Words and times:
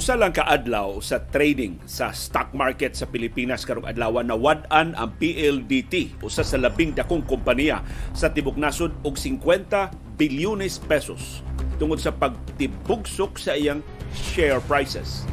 Sa 0.00 0.16
usa 0.16 0.24
lang 0.24 0.32
ka 0.32 0.48
adlaw 0.48 0.96
sa 1.04 1.20
trading 1.28 1.76
sa 1.84 2.08
stock 2.08 2.56
market 2.56 2.96
sa 2.96 3.04
Pilipinas 3.04 3.68
karong 3.68 3.84
adlaw 3.84 4.24
nawad-an 4.24 4.96
ang 4.96 5.12
PLDT, 5.20 6.16
usa 6.24 6.40
sa 6.40 6.56
labing 6.56 6.96
dakong 6.96 7.20
kompanya 7.28 7.84
sa 8.16 8.32
tibok 8.32 8.56
nasod 8.56 8.96
og 9.04 9.20
50 9.20 9.92
bilyones 10.16 10.80
pesos 10.80 11.44
tungod 11.76 12.00
sa 12.00 12.16
pagtibugsok 12.16 13.36
sa 13.36 13.52
iyang 13.52 13.84
share 14.16 14.64
prices. 14.64 15.28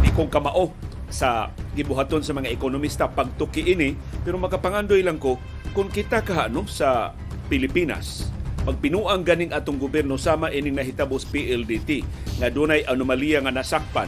Di 0.00 0.08
kong 0.16 0.32
kamao 0.32 0.72
sa 1.12 1.52
gibuhaton 1.76 2.24
sa 2.24 2.32
mga 2.32 2.48
ekonomista 2.48 3.04
pagtuki 3.04 3.68
ini 3.68 3.92
pero 4.24 4.40
makapangandoy 4.40 5.04
lang 5.04 5.20
ko 5.20 5.36
kung 5.76 5.92
kita 5.92 6.24
kahano 6.24 6.64
sa 6.64 7.12
Pilipinas 7.52 8.32
pag 8.62 8.78
pinuang 8.78 9.26
ganing 9.26 9.50
atong 9.50 9.74
gobyerno 9.74 10.14
sama 10.14 10.54
ining 10.54 10.78
nahitabos 10.78 11.26
PLDT 11.26 12.06
nga 12.38 12.46
dunay 12.46 12.86
anomalya 12.86 13.42
nga 13.42 13.50
nasakpan. 13.50 14.06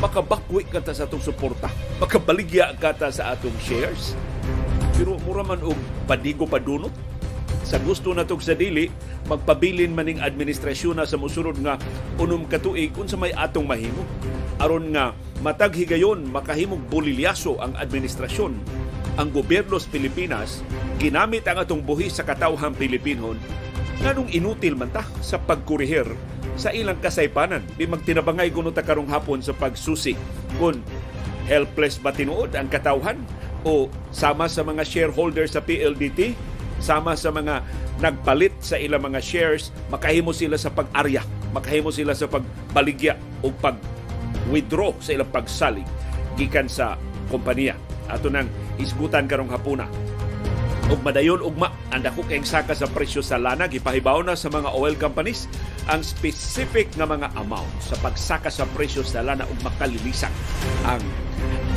Makabakwi 0.00 0.64
ka 0.64 0.80
ta 0.80 0.96
sa 0.96 1.04
atong 1.04 1.20
suporta. 1.20 1.68
Makabaligya 2.00 2.72
ka 2.80 2.96
ta 2.96 3.12
sa 3.12 3.36
atong 3.36 3.54
shares. 3.60 4.16
Pero 4.96 5.20
mura 5.28 5.44
man 5.44 5.60
og 5.60 5.76
padigo 6.08 6.48
padunot 6.48 6.90
sa 7.62 7.76
gusto 7.78 8.16
na 8.16 8.24
sa 8.24 8.56
dili 8.56 8.88
magpabilin 9.28 9.94
maning 9.94 10.24
administrasyon 10.24 10.98
na 10.98 11.06
sa 11.06 11.20
musunod 11.20 11.54
nga 11.60 11.76
unom 12.16 12.48
katuig 12.48 12.96
unsa 12.96 13.20
may 13.20 13.36
atong 13.36 13.68
mahimo. 13.68 14.02
Aron 14.56 14.88
nga 14.96 15.12
matag 15.44 15.76
higayon 15.76 16.24
makahimog 16.32 16.80
bulilyaso 16.88 17.60
ang 17.60 17.76
administrasyon. 17.76 18.56
Ang 19.20 19.28
gobyerno 19.36 19.76
sa 19.76 19.92
Pilipinas 19.92 20.64
ginamit 20.96 21.44
ang 21.44 21.60
atong 21.60 21.84
buhi 21.84 22.08
sa 22.08 22.24
katawhang 22.24 22.72
Pilipinon 22.72 23.36
nganong 24.00 24.32
inutil 24.32 24.78
man 24.78 24.88
ta 24.88 25.04
sa 25.20 25.36
pagkurihir 25.36 26.08
sa 26.56 26.72
ilang 26.72 26.96
kasaypanan. 27.00 27.64
Di 27.76 27.84
magtinabangay 27.84 28.48
kuno 28.52 28.72
ta 28.72 28.84
karong 28.84 29.08
hapon 29.12 29.44
sa 29.44 29.52
pagsusi. 29.52 30.16
Kung 30.56 30.80
helpless 31.48 32.00
ba 32.00 32.14
tinuod 32.14 32.56
ang 32.56 32.70
katawhan? 32.72 33.20
O 33.62 33.86
sama 34.10 34.50
sa 34.50 34.66
mga 34.66 34.82
shareholders 34.82 35.54
sa 35.54 35.62
PLDT, 35.62 36.34
sama 36.82 37.14
sa 37.14 37.30
mga 37.30 37.62
nagpalit 38.02 38.50
sa 38.58 38.74
ilang 38.74 39.06
mga 39.06 39.22
shares, 39.22 39.70
makahimo 39.86 40.34
sila 40.34 40.58
sa 40.58 40.74
pag-arya, 40.74 41.22
makahimo 41.54 41.94
sila 41.94 42.10
sa 42.10 42.26
pagbaligya 42.26 43.14
o 43.46 43.54
pag-withdraw 43.54 44.90
sa 44.98 45.14
ilang 45.14 45.30
pagsalig 45.30 45.86
gikan 46.34 46.66
sa 46.66 46.98
kompanya. 47.30 47.78
Ato 48.10 48.26
nang 48.26 48.50
isgutan 48.82 49.30
karong 49.30 49.54
hapuna 49.54 49.86
ug 50.90 50.98
madayon 51.06 51.38
ugma 51.38 51.70
ang 51.94 52.02
dako 52.02 52.26
kay 52.26 52.42
saka 52.42 52.74
sa 52.74 52.90
presyo 52.90 53.22
sa 53.22 53.38
lana 53.38 53.70
gipahibaw 53.70 54.24
na 54.26 54.34
sa 54.34 54.50
mga 54.50 54.74
oil 54.74 54.96
companies 54.98 55.46
ang 55.86 56.02
specific 56.02 56.90
nga 56.98 57.06
mga 57.06 57.30
amount 57.38 57.70
sa 57.78 57.94
pagsaka 58.02 58.50
sa 58.50 58.66
presyo 58.74 59.06
sa 59.06 59.22
lana 59.22 59.46
ug 59.46 59.58
makalilisan 59.62 60.32
ang 60.86 61.02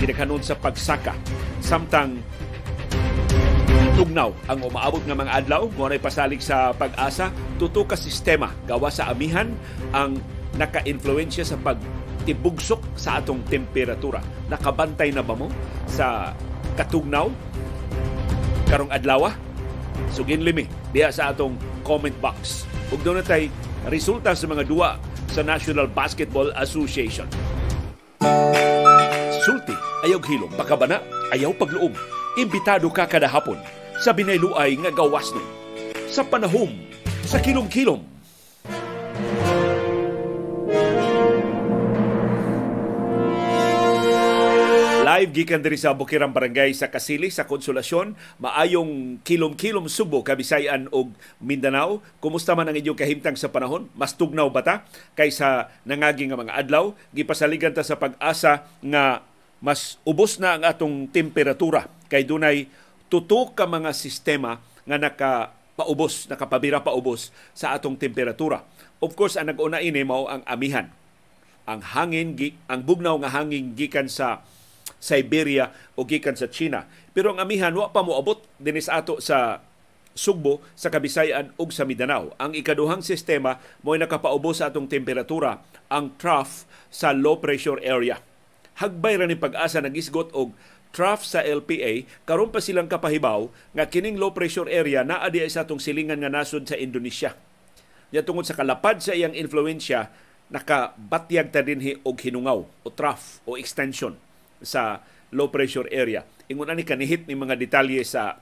ginakanon 0.02 0.42
sa 0.42 0.58
pagsaka 0.58 1.14
samtang 1.62 2.18
tugnaw 3.96 4.34
ang 4.52 4.60
umaabot 4.60 5.00
nga 5.06 5.16
mga 5.16 5.32
adlaw 5.46 5.70
mo 5.72 5.88
na 5.88 6.02
pasalig 6.02 6.44
sa 6.44 6.76
pag-asa 6.76 7.32
tuto 7.56 7.88
ka 7.88 7.96
sistema 7.96 8.52
gawa 8.68 8.92
sa 8.92 9.08
amihan 9.14 9.48
ang 9.96 10.20
naka-influensya 10.56 11.48
sa 11.48 11.60
pag 11.60 11.80
tibugsok 12.26 12.82
sa 12.98 13.22
atong 13.22 13.46
temperatura. 13.46 14.20
Nakabantay 14.50 15.14
na 15.14 15.22
ba 15.22 15.38
mo 15.38 15.48
sa 15.86 16.34
katugnaw 16.76 17.30
karong 18.66 18.92
adlaw 18.92 19.30
sugin 20.12 20.44
limi 20.44 20.68
diha 20.92 21.12
sa 21.12 21.32
atong 21.32 21.56
comment 21.86 22.16
box. 22.20 22.66
Ug 22.92 23.02
doon 23.02 23.22
tay 23.26 23.50
resulta 23.90 24.34
sa 24.34 24.46
mga 24.46 24.66
duwa 24.68 25.00
sa 25.30 25.42
National 25.42 25.90
Basketball 25.90 26.54
Association. 26.56 27.28
Sulti 29.46 29.76
ayaw 30.08 30.20
hilom 30.26 30.52
baka 30.56 30.74
bana 30.78 31.02
ayaw 31.34 31.54
pagluom. 31.54 31.94
Imbitado 32.36 32.92
ka 32.92 33.08
kada 33.08 33.32
hapon 33.32 33.56
sa 34.00 34.12
binayluay 34.12 34.76
nga 34.84 34.92
gawas 34.92 35.32
nun. 35.32 35.48
Sa 36.12 36.24
panahom 36.28 36.72
sa 37.26 37.40
kilom-kilom 37.42 38.15
Live 45.16 45.32
gikan 45.32 45.64
diri 45.64 45.80
sa 45.80 45.96
Bukirang 45.96 46.36
Barangay 46.36 46.76
sa 46.76 46.92
Kasili 46.92 47.32
sa 47.32 47.48
Konsolasyon, 47.48 48.20
maayong 48.36 49.24
kilom-kilom 49.24 49.88
Subo, 49.88 50.28
Kabisayan 50.28 50.92
ug 50.92 51.16
Mindanao. 51.40 52.04
Kumusta 52.20 52.52
man 52.52 52.68
ang 52.68 52.76
inyong 52.76 53.00
kahimtang 53.00 53.40
sa 53.40 53.48
panahon? 53.48 53.88
Mas 53.96 54.12
tugnaw 54.12 54.52
ba 54.52 54.60
ta 54.60 54.84
kaysa 55.16 55.72
nangaging 55.88 56.36
nga 56.36 56.42
mga 56.44 56.60
adlaw? 56.60 56.92
Gipasaligan 57.16 57.72
ta 57.72 57.88
sa 57.88 57.96
pag-asa 57.96 58.68
nga 58.84 59.24
mas 59.64 59.96
ubos 60.04 60.36
na 60.36 60.60
ang 60.60 60.68
atong 60.68 61.08
temperatura 61.08 61.88
kay 62.12 62.28
dunay 62.28 62.68
tuto 63.08 63.56
ka 63.56 63.64
mga 63.64 63.96
sistema 63.96 64.60
nga 64.84 65.00
naka 65.00 65.56
paubos, 65.80 66.28
nakapabira 66.28 66.84
paubos 66.84 67.32
sa 67.56 67.72
atong 67.72 67.96
temperatura. 67.96 68.68
Of 69.00 69.16
course, 69.16 69.40
ang 69.40 69.48
nag-una 69.48 69.80
ini 69.80 70.04
mao 70.04 70.28
ang 70.28 70.44
amihan. 70.44 70.92
Ang 71.64 71.80
hangin, 71.96 72.36
ang 72.68 72.84
bugnaw 72.84 73.16
nga 73.24 73.32
hangin 73.32 73.80
gikan 73.80 74.12
sa 74.12 74.44
Siberia 75.02 75.74
o 75.98 76.06
gikan 76.06 76.38
sa 76.38 76.50
China. 76.50 76.86
Pero 77.14 77.34
ang 77.34 77.40
amihan 77.42 77.74
wa 77.74 77.90
pa 77.90 78.02
moabot 78.06 78.42
dinis 78.58 78.90
ato 78.90 79.22
sa 79.22 79.62
Sugbo, 80.16 80.64
sa 80.80 80.88
Kabisayan 80.88 81.52
ug 81.60 81.76
sa 81.76 81.84
Mindanao. 81.84 82.32
Ang 82.40 82.56
ikaduhang 82.56 83.04
sistema 83.04 83.60
mo 83.84 84.00
nakapaubos 84.00 84.64
sa 84.64 84.72
atong 84.72 84.88
temperatura 84.88 85.60
ang 85.92 86.16
trough 86.16 86.64
sa 86.88 87.12
low 87.12 87.36
pressure 87.44 87.84
area. 87.84 88.24
Hagbay 88.80 89.20
ra 89.20 89.28
ni 89.28 89.36
pag-asa 89.36 89.84
nagisgot 89.84 90.32
og 90.32 90.56
trough 90.96 91.28
sa 91.28 91.44
LPA 91.44 92.08
karon 92.24 92.48
pa 92.48 92.64
silang 92.64 92.88
kapahibaw 92.88 93.52
nga 93.76 93.92
kining 93.92 94.16
low 94.16 94.32
pressure 94.32 94.72
area 94.72 95.04
naa 95.04 95.28
di 95.28 95.44
sa 95.52 95.68
atong 95.68 95.84
silingan 95.84 96.24
nga 96.24 96.32
nasod 96.32 96.64
sa 96.64 96.80
Indonesia. 96.80 97.36
Ya 98.16 98.24
tungod 98.24 98.48
sa 98.48 98.56
kalapad 98.56 99.04
sa 99.04 99.12
iyang 99.12 99.36
influensya 99.36 100.16
nakabatyag 100.48 101.52
ta 101.52 101.60
dinhi 101.60 102.00
og 102.08 102.16
hinungaw 102.24 102.64
o 102.64 102.88
trough 102.96 103.44
o 103.44 103.60
extension 103.60 104.16
sa 104.62 105.04
low 105.34 105.52
pressure 105.52 105.90
area. 105.92 106.24
Ingon 106.48 106.70
ani 106.70 106.86
kanihit 106.86 107.26
ni 107.26 107.34
mga 107.34 107.58
detalye 107.58 108.06
sa 108.06 108.40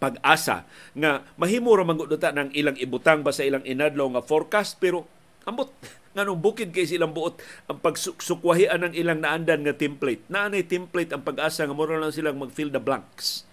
pag-asa 0.00 0.64
nga 0.96 1.20
mahimo 1.36 1.76
ra 1.76 1.84
manguduta 1.84 2.32
ng 2.32 2.56
ilang 2.56 2.76
ibutang 2.80 3.20
ba 3.20 3.36
sa 3.36 3.44
ilang 3.44 3.60
inadlaw 3.68 4.08
nga 4.16 4.24
forecast 4.24 4.80
pero 4.80 5.04
ambot 5.44 5.68
nganong 6.16 6.40
bukid 6.40 6.74
kay 6.74 6.88
silang 6.88 7.14
buot 7.14 7.38
ang 7.70 7.78
pagsukwahian 7.78 8.82
ng 8.90 8.94
ilang 8.98 9.22
naandan 9.22 9.62
nga 9.62 9.78
template. 9.78 10.26
Naanay 10.26 10.66
template 10.66 11.14
ang 11.14 11.22
pag-asa 11.22 11.62
nga 11.62 11.76
mura 11.76 12.00
lang 12.02 12.10
silang 12.10 12.34
mag-fill 12.34 12.74
the 12.74 12.82
blanks. 12.82 13.46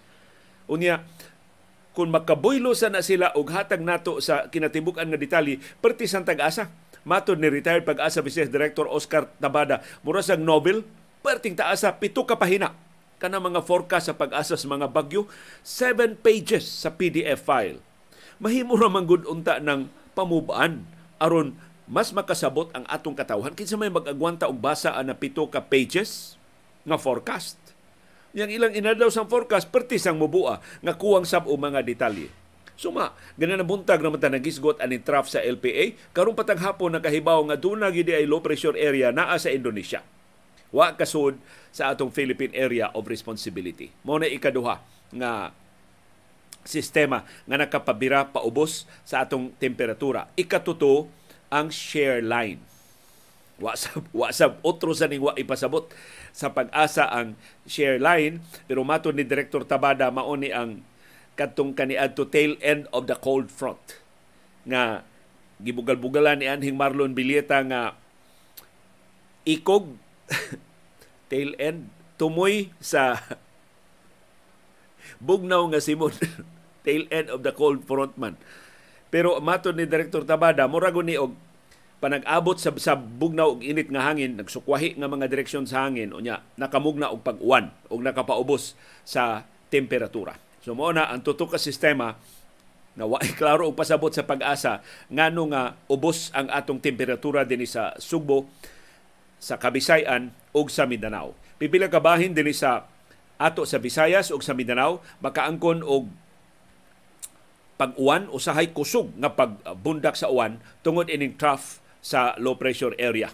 Unya, 0.65 1.05
kung 1.93 2.09
makabuylo 2.09 2.73
sa 2.73 2.89
na 2.89 3.05
sila 3.05 3.29
og 3.37 3.53
hatag 3.53 3.85
nato 3.85 4.17
sa 4.25 4.49
kinatibuk-an 4.49 5.05
nga 5.13 5.21
detalye, 5.21 5.61
perti 5.81 6.09
sang 6.09 6.25
tag-asa. 6.25 6.73
Matod 7.05 7.37
ni 7.37 7.45
retired 7.45 7.85
pag-asa 7.85 8.25
Business 8.25 8.49
Director 8.49 8.89
Oscar 8.89 9.29
Tabada, 9.37 9.85
mura 10.01 10.25
sang 10.25 10.41
Nobel, 10.41 10.81
perting 11.27 11.59
taasa 11.59 11.91
pito 11.91 12.23
ka 12.23 12.39
pahina 12.39 12.71
kana 13.19 13.43
mga 13.43 13.59
forecast 13.67 14.07
sa 14.07 14.15
pag-asa 14.15 14.55
sa 14.55 14.67
mga 14.71 14.87
bagyo, 14.87 15.27
seven 15.65 16.15
pages 16.15 16.63
sa 16.63 16.93
PDF 16.93 17.43
file. 17.43 17.83
Mahimo 18.39 18.79
ra 18.79 18.87
man 18.87 19.03
gud 19.03 19.27
unta 19.27 19.59
ng 19.59 19.91
pamubaan 20.15 20.87
aron 21.19 21.57
mas 21.89 22.15
makasabot 22.15 22.71
ang 22.71 22.87
atong 22.87 23.17
katawhan 23.17 23.57
kinsa 23.57 23.75
may 23.75 23.91
mag-agwanta 23.91 24.47
og 24.47 24.61
basa 24.61 24.95
ana 24.95 25.17
pito 25.17 25.43
ka 25.51 25.67
pages 25.67 26.39
nga 26.87 26.95
forecast. 26.95 27.59
Yang 28.31 28.61
ilang 28.61 28.71
inadlaw 28.77 29.11
sa 29.11 29.27
forecast 29.27 29.67
perti 29.67 29.99
sang 29.99 30.15
mubua 30.15 30.63
nga 30.79 30.95
kuwang 30.95 31.27
sab 31.27 31.49
o 31.51 31.59
mga 31.59 31.83
detalye. 31.83 32.31
Suma, 32.77 33.17
ganun 33.35 33.57
na 33.57 33.65
buntag 33.65 33.99
naman 33.99 34.21
ta 34.21 34.29
nagisgot 34.29 34.77
ani 34.79 35.01
trough 35.01 35.27
sa 35.27 35.41
LPA, 35.41 35.97
karon 36.13 36.37
patang 36.37 36.61
hapon 36.61 36.93
nakahibaw 36.93 37.41
nga 37.49 37.57
duna 37.57 37.89
gidi 37.89 38.13
ay 38.13 38.29
low 38.29 38.39
pressure 38.39 38.77
area 38.77 39.09
naa 39.09 39.35
sa 39.41 39.49
Indonesia 39.49 40.05
wa 40.71 40.91
kasud 40.93 41.39
sa 41.71 41.93
atong 41.93 42.11
Philippine 42.11 42.51
Area 42.55 42.91
of 42.91 43.07
Responsibility. 43.07 43.93
Mo 44.03 44.19
na 44.19 44.27
ikaduha 44.27 44.81
nga 45.13 45.55
sistema 46.67 47.23
nga 47.47 47.55
nakapabira 47.55 48.27
paubos 48.27 48.83
sa 49.07 49.23
atong 49.23 49.55
temperatura. 49.55 50.27
Ikatuto 50.35 51.07
ang 51.47 51.71
share 51.71 52.19
line. 52.19 52.59
Wa 53.57 53.73
sa 53.73 53.97
wa 54.19 54.27
sa 54.29 54.53
otro 54.61 54.91
sa 54.91 55.07
ning 55.07 55.23
wa 55.23 55.33
ipasabot 55.33 55.87
sa 56.35 56.53
pag-asa 56.53 57.09
ang 57.09 57.33
share 57.65 57.97
line 57.97 58.43
pero 58.69 58.85
mato 58.85 59.09
ni 59.09 59.25
Director 59.25 59.65
Tabada 59.65 60.13
mao 60.13 60.37
ni 60.37 60.53
ang 60.53 60.85
kadtong 61.33 61.73
kaniadto 61.73 62.29
tail 62.29 62.57
end 62.61 62.85
of 62.93 63.09
the 63.09 63.17
cold 63.17 63.49
front 63.49 63.97
nga 64.67 65.01
gibugal-bugalan 65.57 66.37
ni 66.37 66.45
Anhing 66.45 66.77
Marlon 66.77 67.17
Bilieta 67.17 67.65
nga 67.65 67.97
ikog 69.47 69.97
tail 71.31 71.55
end. 71.59 71.91
Tumoy 72.17 72.73
sa 72.81 73.21
bugnaw 75.21 75.69
nga 75.69 75.81
simon. 75.81 76.13
Tail 76.87 77.05
end 77.11 77.27
of 77.27 77.43
the 77.43 77.51
cold 77.51 77.83
front 77.83 78.15
man. 78.15 78.39
Pero 79.11 79.37
mato 79.43 79.75
ni 79.75 79.83
Director 79.83 80.23
Tabada 80.23 80.65
mura 80.71 80.89
ni 81.03 81.19
og 81.19 81.35
panag-abot 81.97 82.57
sa, 82.61 82.69
sa 82.77 82.93
bugnaw 82.93 83.57
og 83.57 83.61
init 83.65 83.89
nga 83.89 84.05
hangin 84.05 84.37
nagsukwahi 84.37 85.01
nga 85.01 85.09
mga 85.09 85.29
direksyon 85.33 85.65
sa 85.65 85.89
hangin 85.89 86.13
unya 86.13 86.45
nakamugna 86.53 87.09
og 87.09 87.25
pag-uwan 87.25 87.73
og 87.89 87.99
nakapaubos 88.05 88.77
sa 89.01 89.49
temperatura. 89.73 90.37
So 90.61 90.77
mao 90.77 90.93
na 90.93 91.09
ang 91.09 91.25
tutok 91.25 91.57
ka 91.57 91.59
sistema 91.59 92.13
nga 92.97 93.05
wa 93.05 93.17
klaro 93.39 93.69
og 93.69 93.77
pasabot 93.77 94.13
sa 94.13 94.25
pag-asa 94.25 94.85
ngano 95.09 95.49
nga 95.49 95.73
ubos 95.89 96.29
ang 96.37 96.53
atong 96.53 96.81
temperatura 96.81 97.45
dinhi 97.45 97.65
sa 97.65 97.97
Sugbo 97.97 98.49
sa 99.37 99.61
Kabisayan 99.61 100.33
ug 100.53 100.69
sa 100.69 100.89
Mindanao 100.89 101.37
pipila 101.57 101.89
ka 101.89 101.97
bahin 101.97 102.37
dinhi 102.37 102.53
sa 102.53 102.85
ato 103.37 103.65
sa 103.65 103.81
Visayas 103.81 104.33
ug 104.33 104.41
sa 104.41 104.53
Mindanao 104.57 105.01
makaangkon 105.21 105.85
og 105.85 106.09
pag-uwan 107.77 108.29
usahay 108.33 108.73
kusog 108.73 109.13
nga 109.21 109.37
pagbundak 109.37 110.17
sa 110.17 110.33
uwan 110.33 110.57
tungod 110.81 111.13
ining 111.13 111.37
trough 111.37 111.77
sa 112.01 112.33
low 112.41 112.57
pressure 112.57 112.97
area. 112.97 113.29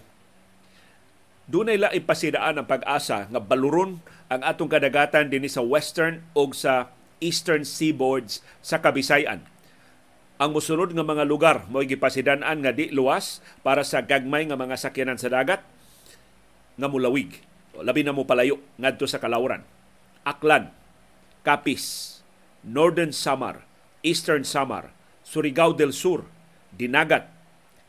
Dunay 1.47 1.79
la 1.79 1.91
ipasidaan 1.95 2.59
ang 2.59 2.67
pag-asa 2.67 3.31
nga 3.31 3.39
baluron 3.39 4.03
ang 4.27 4.41
atong 4.43 4.71
kadagatan 4.71 5.31
dinhi 5.31 5.47
sa 5.47 5.63
western 5.63 6.23
o 6.35 6.51
sa 6.51 6.91
eastern 7.23 7.63
seaboards 7.63 8.43
sa 8.59 8.83
Kabisayan. 8.83 9.47
Ang 10.43 10.51
musunod 10.51 10.91
nga 10.91 11.07
mga 11.07 11.23
lugar 11.23 11.63
mo 11.71 11.79
gipasidaan 11.79 12.43
nga 12.43 12.75
di 12.75 12.91
luwas 12.91 13.39
para 13.63 13.87
sa 13.87 14.03
gagmay 14.03 14.43
nga 14.51 14.59
mga 14.59 14.75
sakyanan 14.75 15.15
sa 15.15 15.31
dagat 15.31 15.63
nga 16.77 16.87
mulawig. 16.89 17.41
Labi 17.73 18.05
na 18.05 18.13
mo 18.13 18.25
palayo 18.25 18.61
ngadto 18.77 19.09
sa 19.09 19.17
Kalauran. 19.17 19.65
Aklan, 20.23 20.71
Capiz, 21.41 22.19
Northern 22.63 23.11
Samar, 23.11 23.65
Eastern 24.05 24.47
Samar, 24.47 24.93
Surigao 25.25 25.75
del 25.75 25.91
Sur, 25.91 26.29
Dinagat, 26.71 27.27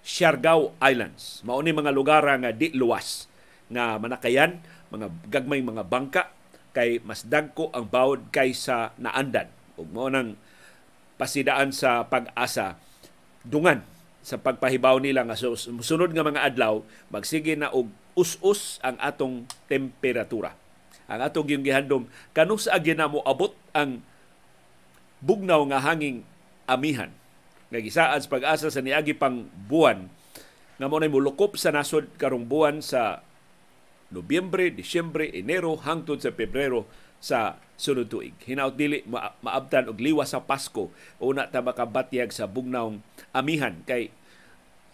Siargao 0.04 0.76
Islands. 0.82 1.40
Mao 1.46 1.62
ni 1.62 1.72
mga 1.72 1.94
lugar 1.94 2.24
nga 2.26 2.50
di 2.52 2.74
luwas 2.74 3.30
nga 3.72 3.96
manakayan, 3.96 4.60
mga 4.92 5.08
gagmay 5.30 5.64
mga 5.64 5.84
bangka 5.88 6.28
kay 6.74 7.00
mas 7.06 7.24
dagko 7.24 7.70
ang 7.70 7.86
bawod 7.88 8.28
kaysa 8.34 8.92
naandan. 8.98 9.48
Ug 9.78 9.88
mao 9.94 10.10
nang 10.10 10.36
pasidaan 11.14 11.70
sa 11.70 12.04
pag-asa 12.10 12.76
dungan 13.46 13.86
sa 14.24 14.40
pagpahibaw 14.40 14.98
nila 14.98 15.22
nga 15.28 15.36
sunod 15.36 16.10
nga 16.10 16.24
mga 16.26 16.42
adlaw 16.42 16.80
magsige 17.12 17.54
na 17.54 17.70
og 17.70 17.92
us-us 18.14 18.78
ang 18.82 18.96
atong 19.02 19.46
temperatura. 19.66 20.54
Ang 21.10 21.20
atong 21.20 21.46
yung 21.50 21.64
gihandom 21.66 22.08
kanus 22.32 22.70
sa 22.70 22.80
na 22.80 23.10
mo 23.10 23.20
abot 23.26 23.52
ang 23.76 24.00
bugnaw 25.20 25.60
nga 25.68 25.82
hanging 25.84 26.24
amihan 26.64 27.12
nagisaan 27.74 28.22
sa 28.22 28.30
pag-asa 28.30 28.70
sa 28.70 28.80
niagi 28.84 29.16
pang 29.16 29.50
buwan 29.66 30.06
nga 30.78 30.86
mo 30.86 30.98
mulukop 30.98 31.58
sa 31.58 31.74
nasod 31.74 32.06
karong 32.18 32.46
buwan 32.46 32.82
sa 32.82 33.22
Nobyembre, 34.14 34.70
Disyembre, 34.70 35.26
Enero 35.34 35.74
hangtod 35.74 36.22
sa 36.22 36.30
Pebrero 36.30 36.86
sa 37.18 37.58
sunod 37.74 38.06
tuig. 38.06 38.36
Hinaut 38.46 38.78
dili 38.78 39.02
ma- 39.10 39.34
maabtan 39.42 39.90
og 39.90 39.98
liwas 39.98 40.30
sa 40.30 40.44
Pasko 40.44 40.94
una 41.18 41.50
ta 41.50 41.64
makabatyag 41.64 42.30
sa 42.30 42.46
bugnawng 42.46 43.02
amihan 43.34 43.74
kay 43.88 44.14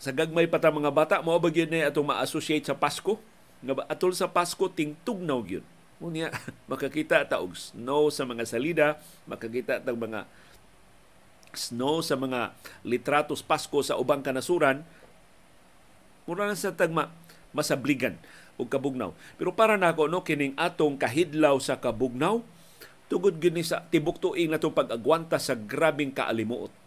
sa 0.00 0.16
gagmay 0.16 0.48
pa 0.48 0.56
ta 0.56 0.72
mga 0.72 0.88
bata 0.88 1.20
mo 1.20 1.36
ba 1.36 1.52
gyud 1.52 1.68
ni 1.68 1.84
atong 1.84 2.08
ma-associate 2.08 2.64
sa 2.64 2.72
Pasko 2.72 3.20
nga 3.60 3.84
atol 3.84 4.16
sa 4.16 4.32
Pasko 4.32 4.72
tingtugnaw 4.72 5.44
gyud. 5.44 5.64
Unya 6.00 6.32
makakita 6.72 7.28
ta 7.28 7.44
og 7.44 7.52
snow 7.52 8.08
sa 8.08 8.24
mga 8.24 8.48
salida, 8.48 8.96
makakita 9.28 9.84
ta 9.84 9.92
mga 9.92 10.24
snow 11.52 12.00
sa 12.00 12.16
mga 12.16 12.56
litratos 12.80 13.44
Pasko 13.44 13.84
sa 13.84 14.00
ubang 14.00 14.24
kanasuran, 14.24 14.80
mura 16.24 16.48
na 16.48 16.56
sa 16.56 16.72
tagma 16.72 17.12
masabligan 17.52 18.16
og 18.56 18.72
kabugnaw. 18.72 19.12
Pero 19.36 19.52
para 19.52 19.76
nako 19.76 20.08
no 20.08 20.24
kining 20.24 20.56
atong 20.56 20.96
kahidlaw 20.96 21.60
sa 21.60 21.76
kabugnaw 21.76 22.40
tugod 23.12 23.36
gini 23.36 23.60
sa 23.60 23.84
tibok 23.84 24.16
tuig 24.16 24.48
natong 24.48 24.72
pag-agwanta 24.72 25.36
sa 25.36 25.52
grabing 25.52 26.14
kaalimuot. 26.14 26.79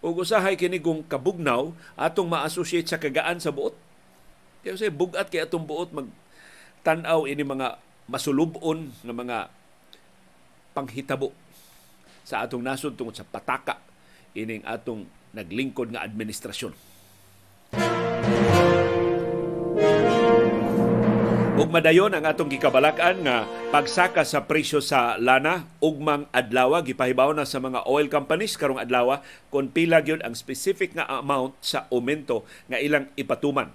Ug 0.00 0.24
usahay 0.24 0.56
kini 0.56 0.80
kung 0.80 1.04
kabugnaw 1.04 1.76
atong 1.92 2.28
ma-associate 2.32 2.88
sa 2.88 2.96
kagaan 2.96 3.36
sa 3.36 3.52
buot. 3.52 3.76
Kaya 4.64 4.76
say 4.76 4.88
bugat 4.88 5.28
kay 5.28 5.44
atong 5.44 5.68
buot 5.68 5.92
mag 5.92 6.08
tan-aw 6.80 7.28
ini 7.28 7.44
mga 7.44 7.76
masulubon 8.08 8.88
nga 9.04 9.12
mga 9.12 9.38
panghitabo 10.72 11.36
sa 12.24 12.44
atong 12.44 12.64
nasod 12.64 12.96
tungod 12.96 13.12
sa 13.12 13.28
pataka 13.28 13.76
ining 14.32 14.64
atong 14.64 15.04
naglingkod 15.36 15.92
nga 15.92 16.00
administrasyon. 16.04 16.72
Ug 21.60 21.68
madayon 21.68 22.16
ang 22.16 22.24
atong 22.24 22.48
gikabalakan 22.48 23.20
nga 23.20 23.44
pagsaka 23.68 24.24
sa 24.24 24.48
presyo 24.48 24.80
sa 24.80 25.20
lana 25.20 25.68
ugmang 25.76 26.24
adlaw 26.32 26.80
gipahibaw 26.80 27.36
na 27.36 27.44
sa 27.44 27.60
mga 27.60 27.84
oil 27.84 28.08
companies 28.08 28.56
karong 28.56 28.80
adlaw 28.80 29.20
kung 29.52 29.68
pila 29.68 30.00
gyud 30.00 30.24
ang 30.24 30.32
specific 30.32 30.96
nga 30.96 31.04
amount 31.20 31.52
sa 31.60 31.84
aumento 31.92 32.48
nga 32.64 32.80
ilang 32.80 33.12
ipatuman. 33.12 33.68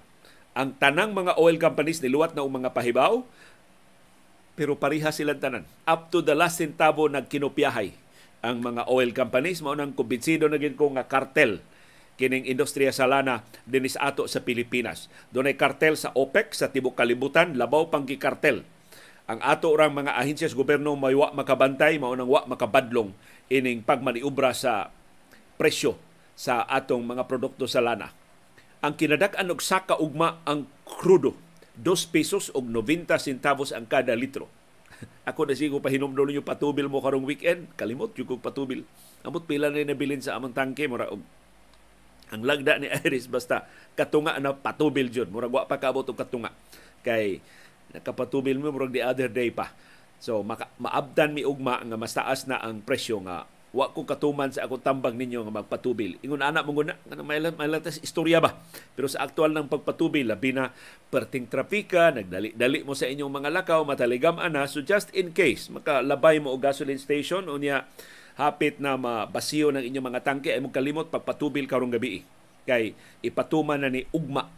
Ang 0.58 0.74
tanang 0.82 1.14
mga 1.14 1.38
oil 1.38 1.62
companies 1.62 2.02
niluwat 2.02 2.34
na 2.34 2.42
og 2.42 2.58
mga 2.58 2.74
pahibaw 2.74 3.22
pero 4.58 4.74
pariha 4.74 5.14
silang 5.14 5.38
tanan. 5.38 5.62
Up 5.86 6.10
to 6.10 6.26
the 6.26 6.34
last 6.34 6.58
centavo 6.58 7.06
nagkinopyahay 7.06 7.94
ang 8.42 8.66
mga 8.66 8.90
oil 8.90 9.14
companies 9.14 9.62
mao 9.62 9.78
nang 9.78 9.94
kumbinsido 9.94 10.50
na 10.50 10.58
ko 10.74 10.90
nga 10.90 11.06
kartel 11.06 11.62
kining 12.16 12.48
industriya 12.48 12.92
sa 12.92 13.04
lana 13.08 13.44
dinis 13.68 13.96
ato 14.00 14.24
sa 14.28 14.40
Pilipinas. 14.40 15.08
Doon 15.30 15.52
ay 15.52 15.56
kartel 15.56 15.94
sa 15.96 16.12
OPEC 16.16 16.56
sa 16.56 16.72
tibok 16.72 16.96
kalibutan, 16.96 17.56
labaw 17.56 17.88
pang 17.92 18.08
kartel. 18.08 18.64
Ang 19.26 19.42
ato 19.42 19.72
orang 19.72 19.92
mga 19.92 20.16
ahensya 20.16 20.48
sa 20.48 20.56
gobyerno 20.56 20.96
may 20.96 21.12
wa 21.12 21.34
makabantay, 21.34 21.98
mao 22.00 22.14
wa 22.14 22.46
makabadlong 22.48 23.12
ining 23.52 23.84
pagmaniubra 23.84 24.54
sa 24.56 24.90
presyo 25.60 25.98
sa 26.36 26.64
atong 26.64 27.04
mga 27.04 27.28
produkto 27.28 27.68
sa 27.68 27.84
lana. 27.84 28.12
Ang 28.84 28.94
kinadak-an 28.94 29.50
og 29.50 29.64
saka 29.64 29.98
ugma 29.98 30.40
ang 30.46 30.68
krudo, 30.86 31.34
2 31.80 32.12
pesos 32.12 32.48
og 32.54 32.70
90 32.70 33.08
centavos 33.18 33.72
ang 33.74 33.84
kada 33.84 34.16
litro 34.16 34.48
ako 35.28 35.48
na 35.48 35.54
sigo 35.56 35.78
pahinomdom 35.82 36.24
ninyo 36.28 36.42
patubil 36.44 36.88
mo 36.88 37.04
karong 37.04 37.26
weekend, 37.26 37.68
kalimot 37.76 38.16
yung 38.16 38.28
kong 38.28 38.44
patubil. 38.44 38.84
Amot 39.26 39.44
pila 39.44 39.68
na 39.68 39.82
nabilin 39.82 40.22
sa 40.22 40.38
among 40.38 40.54
tangke, 40.54 40.86
mura 40.88 41.10
og 41.10 41.20
ang 42.30 42.42
lagda 42.42 42.78
ni 42.82 42.90
Iris 43.06 43.30
basta 43.30 43.66
katunga 43.94 44.38
na 44.42 44.54
patubil 44.54 45.10
jud 45.10 45.30
murag 45.30 45.52
wa 45.52 45.68
pa 45.68 45.78
kaabot 45.78 46.06
og 46.06 46.18
katunga. 46.18 46.50
Kay 47.06 47.38
nakapatubil 47.94 48.58
mo 48.58 48.74
murag 48.74 48.90
the 48.90 49.02
other 49.02 49.30
day 49.30 49.54
pa. 49.54 49.70
So 50.18 50.42
maka, 50.42 50.72
maabdan 50.80 51.36
mi 51.36 51.46
ugma 51.46 51.78
nga 51.84 51.96
mas 52.00 52.16
taas 52.16 52.48
na 52.48 52.58
ang 52.58 52.82
presyo 52.82 53.22
nga 53.22 53.46
wa 53.76 53.92
ko 53.92 54.08
katuman 54.08 54.48
sa 54.48 54.64
akong 54.64 54.80
tambag 54.80 55.12
ninyo 55.12 55.44
nga 55.44 55.60
magpatubil. 55.60 56.16
Ingon 56.24 56.40
ana 56.40 56.64
mo 56.64 56.72
guna 56.72 56.96
nga 56.96 57.20
may 57.20 57.38
latas 57.44 58.00
istorya 58.00 58.40
ba. 58.40 58.56
Pero 58.96 59.04
sa 59.04 59.20
aktual 59.20 59.52
ng 59.52 59.68
pagpatubil 59.68 60.32
labi 60.32 60.56
na 60.56 60.72
perting 61.12 61.44
trapika, 61.44 62.08
nagdali-dali 62.08 62.88
mo 62.88 62.96
sa 62.96 63.04
inyong 63.04 63.28
mga 63.28 63.52
lakaw, 63.52 63.84
mataligam 63.84 64.40
ana. 64.40 64.64
So 64.64 64.80
just 64.80 65.12
in 65.12 65.36
case 65.36 65.68
makalabay 65.68 66.40
mo 66.40 66.56
og 66.56 66.64
gasoline 66.64 66.98
station 66.98 67.52
unya 67.52 67.84
hapit 68.36 68.78
na 68.78 69.00
mabasiyo 69.00 69.72
ng 69.72 69.82
inyong 69.82 70.06
mga 70.12 70.24
tangke 70.24 70.52
ay 70.52 70.60
mo 70.60 70.68
kalimot 70.68 71.08
pagpatubil 71.08 71.64
karong 71.64 71.92
gabi. 71.92 72.22
Kay 72.68 72.92
ipatuman 73.24 73.80
na 73.80 73.90
ni 73.90 74.04
ugma 74.12 74.48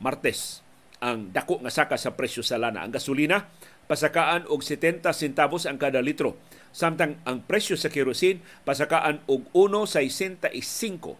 Martes 0.00 0.64
ang 1.00 1.32
dako 1.32 1.64
nga 1.64 1.72
saka 1.72 1.96
sa 1.96 2.12
presyo 2.12 2.44
sa 2.44 2.60
lana. 2.60 2.84
Ang 2.84 2.92
gasolina 2.92 3.48
pasakaan 3.88 4.46
og 4.46 4.62
70 4.62 5.02
centavos 5.16 5.66
ang 5.66 5.80
kada 5.80 5.98
litro 5.98 6.38
Samtang 6.70 7.18
ang 7.26 7.42
presyo 7.42 7.74
sa 7.74 7.90
kerosene 7.90 8.38
pasakaan 8.62 9.26
og 9.26 9.50
1.65 9.50 11.18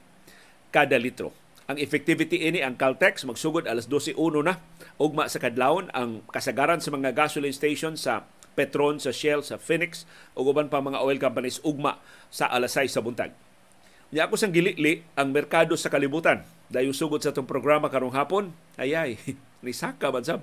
kada 0.71 0.95
litro. 0.95 1.35
Ang 1.67 1.79
effectivity 1.83 2.47
ini 2.47 2.63
ang 2.63 2.79
Caltex 2.79 3.27
magsugod 3.27 3.67
alas 3.67 3.91
12.1 3.91 4.15
na 4.47 4.63
ugma 4.99 5.27
sa 5.27 5.43
kadlawon 5.43 5.91
ang 5.91 6.23
kasagaran 6.31 6.79
sa 6.79 6.95
mga 6.95 7.15
gasoline 7.15 7.55
station 7.55 7.99
sa 7.99 8.27
Petron, 8.59 8.99
sa 8.99 9.15
Shell, 9.15 9.47
sa 9.47 9.57
Phoenix 9.57 10.05
ug 10.35 10.51
uban 10.51 10.69
pa 10.69 10.83
mga 10.83 11.01
oil 11.01 11.19
companies 11.23 11.63
ugma 11.63 12.03
sa 12.29 12.51
alas 12.51 12.75
6 12.77 12.91
sa 12.91 13.03
buntag. 13.03 13.33
Nya 14.11 14.27
ako 14.27 14.35
sang 14.35 14.51
gilili 14.51 15.07
ang 15.15 15.31
merkado 15.31 15.79
sa 15.79 15.87
kalibutan. 15.87 16.43
Dayon 16.67 16.95
sugod 16.95 17.23
sa 17.23 17.31
itong 17.31 17.47
programa 17.47 17.87
karong 17.87 18.15
hapon, 18.15 18.51
ayay, 18.75 19.19
ni 19.63 19.73
saka 19.81 20.11
man 20.11 20.27
sab 20.27 20.43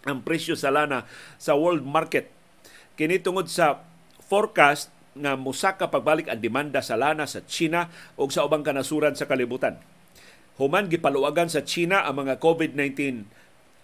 ang 0.00 0.24
presyo 0.24 0.56
sa 0.56 0.72
lana 0.72 1.04
sa 1.36 1.52
world 1.52 1.84
market 1.84 2.32
Kini 3.00 3.16
tungod 3.16 3.48
sa 3.48 3.80
forecast 4.28 4.92
nga 5.16 5.32
musaka 5.32 5.88
pagbalik 5.88 6.28
ang 6.28 6.36
demanda 6.36 6.84
sa 6.84 7.00
lana 7.00 7.24
sa 7.24 7.40
China 7.48 7.88
o 8.20 8.28
sa 8.28 8.44
ubang 8.44 8.60
kanasuran 8.60 9.16
sa 9.16 9.24
kalibutan. 9.24 9.80
Human 10.60 10.92
gipaluwagan 10.92 11.48
sa 11.48 11.64
China 11.64 12.04
ang 12.04 12.20
mga 12.20 12.36
COVID-19 12.36 13.24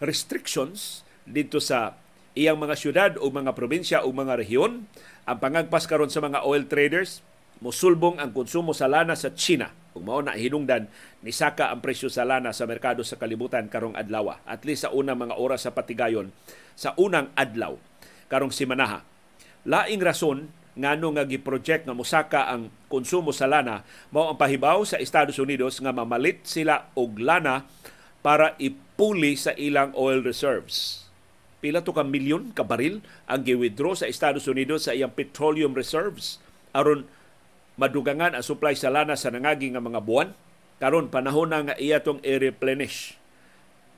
restrictions 0.05 1.01
dito 1.25 1.65
sa 1.65 1.97
iyang 2.37 2.61
mga 2.61 2.77
syudad 2.77 3.13
o 3.17 3.33
mga 3.33 3.57
probinsya 3.57 4.05
o 4.05 4.13
mga 4.13 4.45
rehiyon. 4.45 4.85
Ang 5.27 5.39
pangagpas 5.41 5.89
karon 5.89 6.13
sa 6.13 6.21
mga 6.21 6.45
oil 6.45 6.69
traders, 6.69 7.25
musulbong 7.65 8.21
ang 8.21 8.31
konsumo 8.37 8.77
sa 8.77 8.87
lana 8.87 9.17
sa 9.17 9.33
China 9.33 9.73
Ug 9.97 10.05
mao 10.05 10.21
na 10.21 10.37
hinungdan 10.37 10.93
ni 11.25 11.33
saka 11.33 11.73
ang 11.73 11.81
presyo 11.81 12.13
sa 12.13 12.29
lana 12.29 12.53
sa 12.53 12.69
merkado 12.69 13.01
sa 13.01 13.17
kalibutan 13.17 13.73
karong 13.73 13.97
adlaw. 13.97 14.37
At 14.45 14.69
least 14.69 14.85
sa 14.85 14.93
unang 14.93 15.17
mga 15.17 15.41
oras 15.41 15.65
sa 15.65 15.73
patigayon 15.73 16.29
sa 16.77 16.93
unang 17.01 17.33
adlaw 17.33 17.81
karong 18.29 18.53
simanaha. 18.53 19.01
Laing 19.65 20.05
rason 20.05 20.53
ngano 20.77 21.17
nga 21.17 21.25
gi-project 21.25 21.89
nga 21.89 21.97
mosaka 21.97 22.53
ang 22.53 22.69
konsumo 22.93 23.33
sa 23.33 23.49
lana 23.49 23.81
mao 24.13 24.29
ang 24.29 24.37
pahibaw 24.37 24.85
sa 24.85 25.01
Estados 25.01 25.41
Unidos 25.41 25.81
nga 25.81 25.97
mamalit 25.97 26.45
sila 26.45 26.93
og 26.93 27.17
lana 27.17 27.65
para 28.21 28.53
ipuli 28.61 29.33
sa 29.33 29.57
ilang 29.57 29.97
oil 29.97 30.21
reserves. 30.21 31.06
Pila 31.65 31.81
to 31.81 31.97
ka 31.97 32.05
milyon 32.05 32.53
ka 32.53 32.63
baril 32.63 33.01
ang 33.25 33.41
gi-withdraw 33.41 33.97
sa 33.97 34.11
Estados 34.11 34.45
Unidos 34.45 34.85
sa 34.87 34.93
iyang 34.93 35.13
petroleum 35.13 35.73
reserves 35.73 36.37
aron 36.77 37.09
madugangan 37.81 38.37
ang 38.37 38.45
supply 38.45 38.77
sa 38.77 38.93
lana 38.93 39.17
sa 39.17 39.33
nangagi 39.33 39.73
nga 39.73 39.81
mga 39.81 40.05
buwan. 40.05 40.33
Karon 40.77 41.09
panahon 41.09 41.49
na 41.49 41.73
nga 41.73 41.77
iya 41.81 42.05
tong 42.05 42.21
i-replenish. 42.21 43.17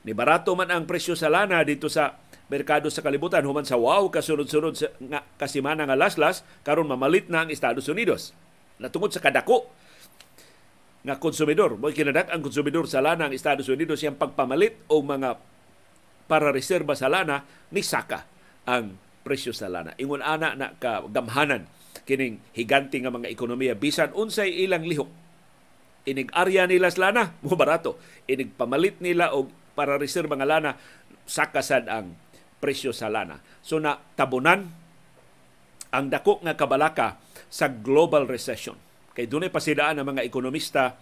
Ni 0.07 0.15
barato 0.15 0.55
man 0.55 0.71
ang 0.71 0.87
presyo 0.87 1.11
sa 1.19 1.27
lana 1.27 1.59
dito 1.67 1.91
sa 1.91 2.15
merkado 2.47 2.87
sa 2.87 3.03
kalibutan 3.03 3.43
human 3.43 3.67
sa 3.67 3.75
wow 3.75 4.07
kasunod-sunod 4.07 4.73
sa, 4.79 4.87
nga 4.95 5.21
kasimana 5.35 5.83
nga 5.83 5.99
laslas 5.99 6.41
karon 6.63 6.87
mamalit 6.87 7.27
na 7.27 7.43
ang 7.43 7.51
Estados 7.51 7.91
Unidos. 7.91 8.31
Natungod 8.79 9.11
sa 9.11 9.19
kadako 9.19 9.67
nga 11.03 11.15
konsumidor, 11.19 11.79
mo 11.79 11.91
kinadak 11.91 12.27
ang 12.31 12.43
konsumidor 12.43 12.87
sa 12.87 12.99
lana 12.99 13.27
ang 13.27 13.35
Estados 13.35 13.67
Unidos 13.71 14.03
siyang 14.03 14.19
pagpamalit 14.19 14.79
o 14.91 14.99
mga 14.99 15.39
para 16.29 16.53
reserba 16.53 16.93
sa 16.93 17.09
lana 17.09 17.41
ni 17.73 17.81
saka 17.81 18.29
ang 18.69 18.93
presyo 19.25 19.49
sa 19.49 19.65
lana. 19.65 19.97
Ingon 19.97 20.21
ana 20.21 20.53
na 20.53 20.77
ka 20.77 21.01
gamhanan 21.09 21.65
kining 22.05 22.37
higante 22.53 23.01
nga 23.01 23.09
mga 23.09 23.33
ekonomiya. 23.33 23.73
Bisan 23.73 24.13
unsay 24.13 24.61
ilang 24.61 24.85
lihok 24.85 25.09
inig 26.09 26.31
arya 26.33 26.69
nila 26.69 26.89
sa 26.93 27.09
lana 27.09 27.33
mo 27.45 27.57
barato. 27.57 27.97
Inig 28.29 28.53
pamalit 28.53 29.01
nila 29.01 29.33
og 29.33 29.49
para 29.73 29.97
reserve 29.97 30.29
nga 30.29 30.47
lana 30.47 30.77
sakasad 31.25 31.89
ang 31.89 32.13
presyo 32.61 32.93
sa 32.93 33.09
lana. 33.09 33.41
So 33.65 33.81
na 33.81 33.97
tabunan 34.13 34.69
ang 35.89 36.05
dako 36.13 36.45
nga 36.45 36.53
kabalaka 36.53 37.17
sa 37.49 37.65
global 37.69 38.29
recession. 38.29 38.77
Kay 39.17 39.25
dunay 39.25 39.49
pasidaan 39.49 39.97
ang 39.97 40.07
mga 40.13 40.21
ekonomista 40.21 40.93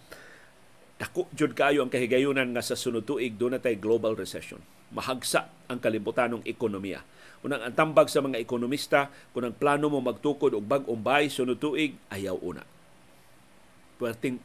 dako 0.98 1.30
jud 1.32 1.54
kaayo 1.54 1.86
ang 1.86 1.90
kahigayunan 1.90 2.50
nga 2.52 2.62
sa 2.62 2.74
sunod 2.74 3.06
tuig 3.06 3.38
dunay 3.38 3.62
tay 3.62 3.78
global 3.78 4.18
recession 4.18 4.58
mahagsa 4.90 5.46
ang 5.70 5.78
kalibutanong 5.78 6.42
ekonomiya 6.42 7.06
Unang 7.38 7.62
ang 7.62 7.74
tambag 7.74 8.10
sa 8.10 8.18
mga 8.18 8.42
ekonomista, 8.42 9.14
kung 9.30 9.46
ang 9.46 9.54
plano 9.54 9.86
mo 9.86 10.02
magtukod 10.02 10.58
og 10.58 10.64
bag-ong 10.66 10.98
bay 10.98 11.30
sunod 11.30 11.62
tuig, 11.62 11.94
ayaw 12.10 12.34
una. 12.42 12.66
Puwerteng 13.94 14.42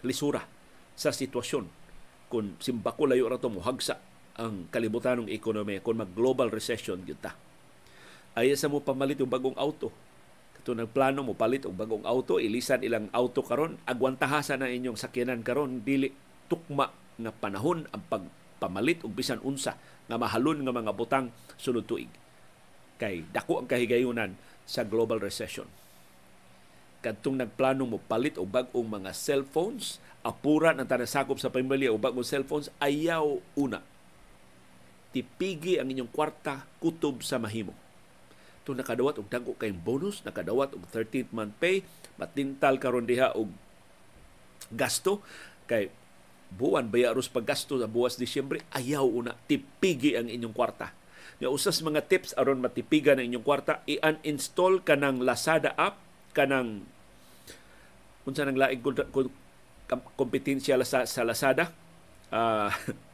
lisura 0.00 0.48
sa 0.96 1.12
sitwasyon 1.12 1.68
kung 2.32 2.56
simbako 2.56 3.04
layo 3.04 3.28
ra 3.28 3.36
to 3.36 3.52
mohagsa 3.52 4.00
ang 4.40 4.72
kalibutanong 4.72 5.28
ekonomiya 5.28 5.84
kung 5.84 6.00
mag-global 6.00 6.48
recession 6.48 7.04
gyud 7.04 7.20
ta. 7.20 7.36
Aya 8.32 8.56
sa 8.56 8.72
mo 8.72 8.80
pamalit 8.80 9.20
og 9.20 9.28
bagong 9.28 9.56
auto. 9.60 9.92
Kato 10.60 10.76
plano 10.92 11.24
mo 11.24 11.32
palit 11.32 11.64
og 11.64 11.72
bagong 11.72 12.04
auto, 12.04 12.36
ilisan 12.36 12.84
ilang 12.84 13.08
auto 13.16 13.40
karon, 13.40 13.80
agwantahasa 13.88 14.60
na 14.60 14.68
inyong 14.68 15.00
sakyanan 15.00 15.40
karon 15.40 15.80
dili 15.80 16.12
tukma 16.52 16.92
nga 17.16 17.32
panahon 17.32 17.88
ang 17.88 18.04
pagpamalit 18.12 19.00
og 19.00 19.16
bisan 19.16 19.40
unsa 19.40 19.80
nga 20.04 20.20
mahalon 20.20 20.60
nga 20.60 20.76
mga 20.76 20.92
butang 20.92 21.32
sunod 21.56 21.88
tuig 21.88 22.12
kay 23.00 23.24
dako 23.32 23.64
ang 23.64 23.68
kahigayunan 23.72 24.36
sa 24.68 24.84
global 24.84 25.16
recession. 25.16 25.64
Kadtong 27.00 27.40
nagplano 27.40 27.88
mo 27.88 27.96
palit 27.96 28.36
og 28.36 28.52
bag-ong 28.52 29.00
mga 29.00 29.16
cellphones, 29.16 29.96
apuran 30.20 30.76
ang 30.76 30.84
tanasakop 30.84 31.40
sa 31.40 31.48
pamilya 31.48 31.88
og 31.88 32.04
bag-ong 32.04 32.28
cellphones, 32.28 32.68
ayaw 32.76 33.40
una. 33.56 33.80
Tipigi 35.16 35.80
ang 35.80 35.88
inyong 35.88 36.12
kwarta 36.12 36.68
kutob 36.76 37.24
sa 37.24 37.40
mahimo. 37.40 37.72
Ito 38.60 38.76
nakadawat 38.76 39.16
og 39.20 39.28
dagko 39.32 39.56
kay 39.56 39.72
bonus, 39.72 40.20
nakadawat 40.22 40.76
og 40.76 40.84
13th 40.92 41.32
month 41.32 41.56
pay, 41.56 41.80
matintal 42.20 42.76
karon 42.76 43.08
diha 43.08 43.32
og 43.32 43.48
gasto. 44.72 45.24
Kay 45.64 45.88
buwan 46.50 46.90
bayaros 46.90 47.30
paggasto 47.30 47.78
sa 47.78 47.86
buwas 47.86 48.18
Disyembre, 48.18 48.66
ayaw 48.74 49.06
una 49.06 49.32
tipigi 49.46 50.18
ang 50.18 50.26
inyong 50.26 50.54
kwarta. 50.54 50.92
Nga 51.40 51.48
usas 51.48 51.80
mga 51.80 52.04
tips 52.10 52.36
aron 52.36 52.60
matipigan 52.60 53.16
ang 53.16 53.32
inyong 53.32 53.46
kwarta, 53.46 53.80
i-uninstall 53.88 54.84
ka 54.84 54.98
ng 54.98 55.24
Lazada 55.24 55.72
app, 55.78 55.96
kanang 56.36 56.84
unsa 58.28 58.44
nang 58.44 58.58
laing 58.58 58.84
kompetensya 60.18 60.76
sa, 60.84 61.08
sa 61.08 61.24
Lazada. 61.24 61.72
Uh, 62.28 62.68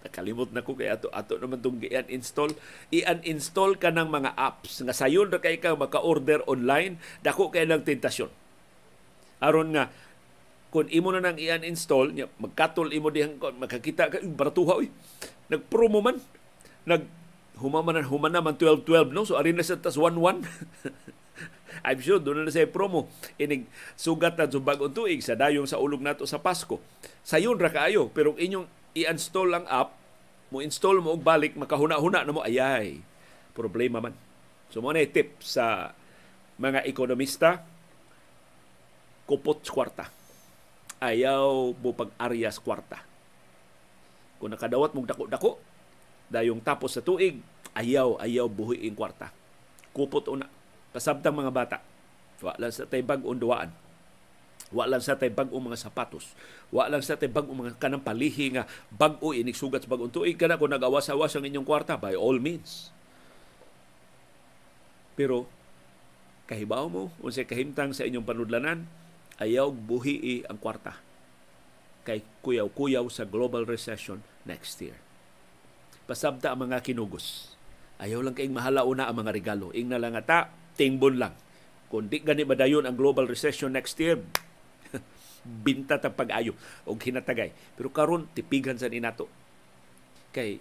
nakalimot 0.00 0.48
na 0.52 0.64
ko 0.64 0.72
kay 0.72 0.88
ato 0.88 1.12
ato 1.12 1.36
naman 1.36 1.60
tong 1.60 1.76
i-uninstall 1.84 2.56
i-uninstall 2.88 3.76
ka 3.76 3.92
ng 3.92 4.08
mga 4.08 4.32
apps 4.32 4.80
nga 4.80 4.96
sayon 4.96 5.28
ra 5.28 5.40
kay 5.40 5.60
ka 5.60 5.76
maka-order 5.76 6.40
online 6.48 6.96
dako 7.20 7.52
kay 7.52 7.68
lang 7.68 7.84
tentasyon. 7.84 8.32
Aron 9.44 9.76
nga 9.76 9.92
kung 10.72 10.88
imo 10.88 11.12
na 11.12 11.20
nang 11.20 11.36
i-uninstall 11.36 12.16
magkatol 12.40 12.94
imo 12.96 13.12
dihang 13.12 13.36
makakita 13.36 14.08
ka 14.08 14.24
baratuha 14.24 14.80
oy 14.80 14.88
nagpromo 15.52 16.00
man. 16.00 16.16
Nag 16.88 17.04
humaman 17.60 18.00
human 18.08 18.32
naman 18.32 18.56
12-12 18.56 19.12
no? 19.12 19.28
So 19.28 19.36
ari 19.36 19.52
na 19.52 19.60
sa 19.60 19.76
tas 19.76 20.00
1-1 20.00 20.16
I'm 21.86 22.00
sure 22.00 22.20
doon 22.20 22.44
na 22.44 22.52
sa 22.52 22.64
promo 22.68 23.08
inig 23.40 23.68
sugat 23.96 24.36
na 24.36 24.48
sa 24.48 24.60
bagong 24.60 24.92
tuig 24.92 25.20
sa 25.24 25.36
dayong 25.36 25.68
sa 25.68 25.80
ulog 25.80 26.00
nato 26.04 26.28
sa 26.28 26.40
Pasko. 26.40 26.80
Sayon 27.24 27.60
ra 27.60 27.72
kaayo 27.72 28.08
pero 28.12 28.36
inyong 28.36 28.79
i-install 28.94 29.50
ang 29.54 29.66
app 29.70 29.94
mo 30.50 30.58
install 30.58 30.98
mo 30.98 31.14
og 31.14 31.22
balik 31.22 31.54
makahuna-huna 31.54 32.26
na 32.26 32.34
mo 32.34 32.42
ayay 32.42 32.98
problema 33.54 34.02
man. 34.02 34.14
So 34.70 34.82
mo 34.82 34.90
na 34.90 35.02
tip 35.06 35.38
sa 35.42 35.94
mga 36.58 36.86
ekonomista 36.86 37.62
kupot 39.30 39.62
kwarta. 39.62 40.10
Ayaw 41.00 41.72
mo 41.78 41.90
pag-aryas 41.94 42.58
kwarta. 42.58 42.98
Kung 44.42 44.50
nakadawat 44.50 44.92
mong 44.92 45.08
dako-dako 45.08 45.62
dayong 46.30 46.62
tapos 46.62 46.98
sa 46.98 47.02
tuig 47.02 47.38
ayaw 47.74 48.18
ayaw 48.18 48.50
buhi 48.50 48.90
ing 48.90 48.98
kwarta. 48.98 49.30
Kupot 49.94 50.26
una. 50.26 50.50
Pasabtang 50.90 51.34
mga 51.34 51.54
bata 51.54 51.78
wa 52.40 52.56
lang 52.56 52.72
sa 52.72 52.88
tay 52.88 53.04
bag 53.04 53.20
duwaan 53.20 53.68
wa 54.70 54.86
lang 54.86 55.02
sa 55.02 55.18
tay 55.18 55.30
bag-ong 55.30 55.70
mga 55.70 55.78
sapatos 55.78 56.34
wa 56.70 56.86
lang 56.86 57.02
sa 57.02 57.18
tay 57.18 57.26
bag-ong 57.26 57.58
mga 57.66 57.72
kanang 57.82 58.02
palihi 58.02 58.54
nga 58.54 58.64
bag-o 58.90 59.34
inig 59.34 59.58
sugat 59.58 59.82
sa 59.82 59.90
bag-ong 59.90 60.14
tuig 60.14 60.38
kana 60.38 60.58
kung 60.58 60.70
nagawas-awas 60.70 61.34
ang 61.34 61.46
inyong 61.46 61.66
kwarta 61.66 61.98
by 61.98 62.14
all 62.14 62.38
means 62.38 62.94
pero 65.18 65.50
kahibaw 66.46 66.86
mo 66.86 67.10
unsay 67.20 67.46
kahimtang 67.46 67.90
sa 67.90 68.06
inyong 68.06 68.26
panudlanan 68.26 68.86
ayaw 69.42 69.74
buhi 69.74 70.46
ang 70.46 70.58
kwarta 70.62 70.98
kay 72.06 72.22
kuyaw-kuyaw 72.46 73.04
sa 73.10 73.26
global 73.26 73.66
recession 73.66 74.22
next 74.46 74.78
year 74.78 74.96
pasabta 76.10 76.50
ang 76.50 76.66
mga 76.66 76.82
kinugos. 76.82 77.54
Ayaw 78.02 78.18
lang 78.26 78.34
kaing 78.34 78.50
mahala 78.50 78.82
una 78.82 79.06
ang 79.06 79.22
mga 79.22 79.30
regalo. 79.30 79.70
Ing 79.70 79.94
na 79.94 80.02
lang 80.02 80.18
ata, 80.18 80.50
tingbon 80.74 81.22
lang. 81.22 81.38
Kung 81.86 82.10
di 82.10 82.18
gani 82.18 82.42
madayon 82.42 82.82
ang 82.82 82.98
global 82.98 83.30
recession 83.30 83.70
next 83.70 83.94
year, 84.02 84.18
binta 85.44 85.96
ta 85.98 86.12
pag-ayo 86.12 86.56
o 86.84 86.96
hinatagay. 86.96 87.52
Pero 87.76 87.88
karon 87.90 88.28
tipigan 88.32 88.76
sa 88.76 88.90
inato. 88.90 89.28
Kay 90.30 90.60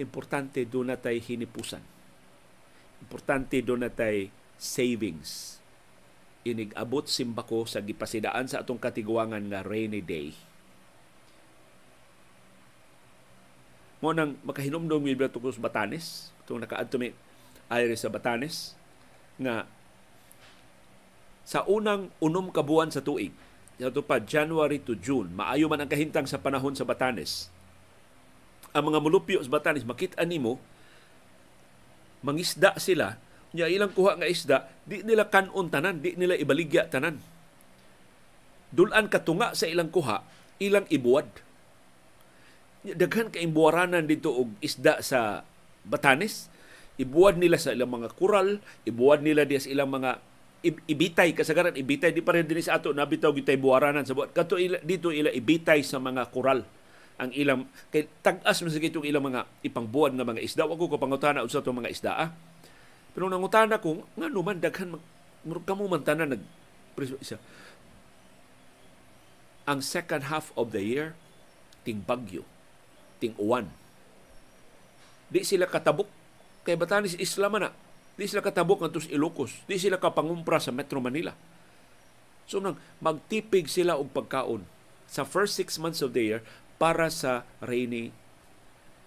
importante 0.00 0.64
do 0.68 0.82
natay 0.82 1.20
hinipusan. 1.20 1.82
Importante 3.00 3.60
do 3.60 3.76
natay 3.76 4.28
savings. 4.56 5.60
Inig-abot 6.46 7.10
simbako 7.10 7.66
sa 7.66 7.82
gipasidaan 7.82 8.46
sa 8.46 8.62
atong 8.62 8.78
katiguangan 8.78 9.42
nga 9.50 9.66
rainy 9.66 10.00
day 10.00 10.30
mo 14.00 14.12
nang 14.12 14.36
tungkol 14.44 15.50
sa 15.50 15.62
Batanes 15.64 16.30
itong 16.44 16.62
nakaadto 16.62 17.00
mi 17.00 17.10
aire 17.72 17.96
sa 17.96 18.12
Batanes 18.12 18.76
nga 19.40 19.64
sa 21.46 21.62
unang 21.70 22.10
unom 22.18 22.50
ka 22.50 22.66
buwan 22.66 22.90
sa 22.90 23.00
tuig 23.00 23.30
ito 23.76 24.02
pa 24.02 24.18
January 24.18 24.82
to 24.82 24.98
June 24.98 25.30
maayo 25.30 25.70
man 25.70 25.84
ang 25.84 25.90
kahintang 25.90 26.26
sa 26.26 26.42
panahon 26.42 26.74
sa 26.74 26.82
Batanes 26.82 27.52
ang 28.74 28.90
mga 28.90 28.98
mulupyo 28.98 29.38
sa 29.40 29.52
Batanes 29.52 29.86
makita 29.86 30.26
nimo 30.26 30.58
mangisda 32.26 32.74
sila 32.82 33.22
nya 33.54 33.70
ilang 33.70 33.94
kuha 33.94 34.18
nga 34.18 34.26
isda 34.26 34.66
di 34.82 35.06
nila 35.06 35.30
kanon 35.30 35.70
tanan 35.70 36.02
di 36.02 36.18
nila 36.18 36.34
ibaligya 36.34 36.90
tanan 36.90 37.22
dulan 38.74 39.06
katunga 39.06 39.54
sa 39.54 39.70
ilang 39.70 39.88
kuha 39.88 40.26
ilang 40.58 40.84
ibuwad 40.90 41.30
daghan 42.82 43.30
kay 43.30 43.46
buwaranan 43.46 44.06
dito 44.06 44.30
og 44.30 44.54
isda 44.62 45.02
sa 45.02 45.42
Batanes. 45.86 46.50
Ibuwad 46.96 47.38
nila 47.38 47.58
sa 47.58 47.74
ilang 47.74 47.90
mga 47.90 48.14
kural, 48.14 48.58
ibuwad 48.86 49.22
nila 49.22 49.46
diya 49.46 49.62
sa 49.62 49.70
ilang 49.70 49.90
mga 49.90 50.18
ibitay 50.72 51.36
kasagaran 51.36 51.76
ibitay 51.76 52.10
di 52.10 52.24
pa 52.24 52.34
rin 52.34 52.48
din 52.48 52.58
sa 52.58 52.80
ato 52.80 52.90
nabitaw 52.90 53.30
gitay 53.36 53.54
buwaranan 53.60 54.02
sa 54.02 54.16
buwan. 54.16 54.32
Kato 54.34 54.58
ila, 54.58 54.80
dito 54.82 55.14
ila 55.14 55.30
ibitay 55.30 55.84
sa 55.86 56.02
mga 56.02 56.32
koral 56.34 56.66
ang 57.16 57.32
ilang 57.32 57.64
kay 57.88 58.04
tag-as 58.20 58.60
man 58.60 58.68
sa 58.68 58.80
itong 58.80 59.08
ilang 59.08 59.24
mga 59.24 59.48
ipangbuwan 59.64 60.12
nga 60.12 60.28
mga 60.28 60.44
isda. 60.44 60.68
Wag 60.68 60.76
ko 60.76 60.92
kapangutana 60.92 61.46
usa 61.46 61.64
tong 61.64 61.80
mga 61.80 61.92
isda 61.92 62.12
ah. 62.12 62.30
pero 63.16 63.32
nangutana 63.32 63.80
ko 63.80 64.04
nga 64.12 64.28
man 64.28 64.60
daghan 64.60 64.92
kamo 65.64 65.84
man 65.88 66.04
tanan 66.04 66.36
nag 66.36 66.42
isa. 67.20 67.40
Ang 69.66 69.80
second 69.80 70.28
half 70.28 70.52
of 70.54 70.70
the 70.76 70.84
year 70.84 71.16
ting 71.86 72.04
bagyo 72.04 72.44
ting 73.22 73.32
uwan. 73.40 73.72
Di 75.32 75.42
sila 75.42 75.66
katabok. 75.66 76.08
Kay 76.66 76.74
batanis 76.74 77.14
Islam 77.14 77.62
na 77.62 77.70
di 78.16 78.24
sila 78.24 78.40
katabok 78.40 78.84
ngadto 78.84 79.04
sa 79.04 79.12
Ilocos 79.12 79.52
di 79.68 79.76
sila 79.76 80.00
kapangumpra 80.00 80.56
sa 80.56 80.72
Metro 80.72 80.98
Manila 80.98 81.36
so 82.48 82.58
nang 82.58 82.80
magtipig 82.98 83.68
sila 83.68 84.00
og 84.00 84.10
pagkaon 84.10 84.64
sa 85.06 85.22
first 85.22 85.54
six 85.54 85.78
months 85.78 86.02
of 86.02 86.12
the 86.16 86.24
year 86.24 86.40
para 86.76 87.08
sa 87.08 87.46
rainy 87.62 88.12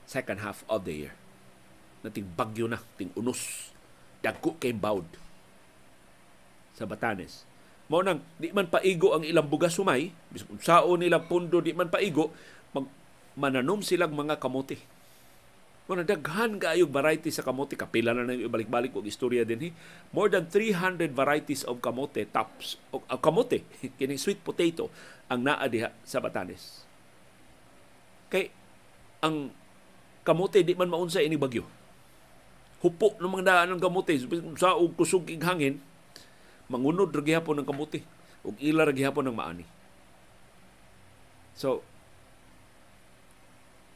second 0.10 0.42
half 0.42 0.66
of 0.66 0.90
the 0.90 1.06
year. 1.06 1.14
Nating 2.02 2.34
bagyo 2.34 2.66
na, 2.66 2.82
ting 2.98 3.14
unos. 3.14 3.70
Dagko 4.26 4.58
kay 4.58 4.74
bawd 4.74 5.06
sa 6.74 6.90
Batanes. 6.90 7.46
Mao 7.88 8.04
nang 8.04 8.20
di 8.36 8.52
man 8.52 8.68
paigo 8.68 9.16
ang 9.16 9.24
ilang 9.24 9.48
bugas 9.48 9.78
sumay, 9.78 10.12
bisag 10.34 10.50
sao 10.60 10.96
nila 11.00 11.24
pundo 11.24 11.64
di 11.64 11.72
man 11.72 11.88
paigo, 11.88 12.34
mag 12.76 12.88
mananom 13.40 13.80
silang 13.80 14.12
mga 14.12 14.42
kamote. 14.42 14.76
Mao 15.90 15.98
daghan 16.06 16.62
kaayo 16.62 16.86
variety 16.86 17.34
sa 17.34 17.42
kamote 17.42 17.74
kapila 17.74 18.14
na 18.14 18.22
nang 18.22 18.38
ibalik-balik 18.38 18.94
og 18.94 19.10
istorya 19.10 19.42
din 19.42 19.58
hi. 19.58 19.70
More 20.14 20.30
than 20.30 20.46
300 20.46 21.18
varieties 21.18 21.66
of 21.66 21.82
kamote 21.82 22.30
tops 22.30 22.78
o 22.94 23.02
uh, 23.02 23.18
kamote 23.18 23.66
kini 23.98 24.14
sweet 24.22 24.38
potato 24.46 24.94
ang 25.26 25.42
naa 25.42 25.66
diha 25.66 25.90
sa 26.06 26.22
Batanes. 26.22 26.86
Kay 28.30 28.54
ang 29.26 29.50
kamote 30.22 30.62
di 30.62 30.78
man 30.78 30.94
maunsa 30.94 31.26
ini 31.26 31.42
bagyo. 31.42 31.66
Hupo 32.86 33.18
ng 33.18 33.26
mga 33.26 33.46
daan 33.50 33.74
ng 33.74 33.82
kamote 33.82 34.14
sa 34.62 34.78
og 34.78 34.94
kusog 34.94 35.26
ig 35.26 35.42
hangin 35.42 35.82
mangunod 36.70 37.10
ra 37.10 37.26
gihapon 37.26 37.66
ng 37.66 37.68
kamote 37.68 38.06
ug 38.46 38.54
ila 38.62 38.86
ra 38.86 38.94
gihapon 38.94 39.26
ng 39.26 39.34
maani. 39.34 39.66
So 41.58 41.82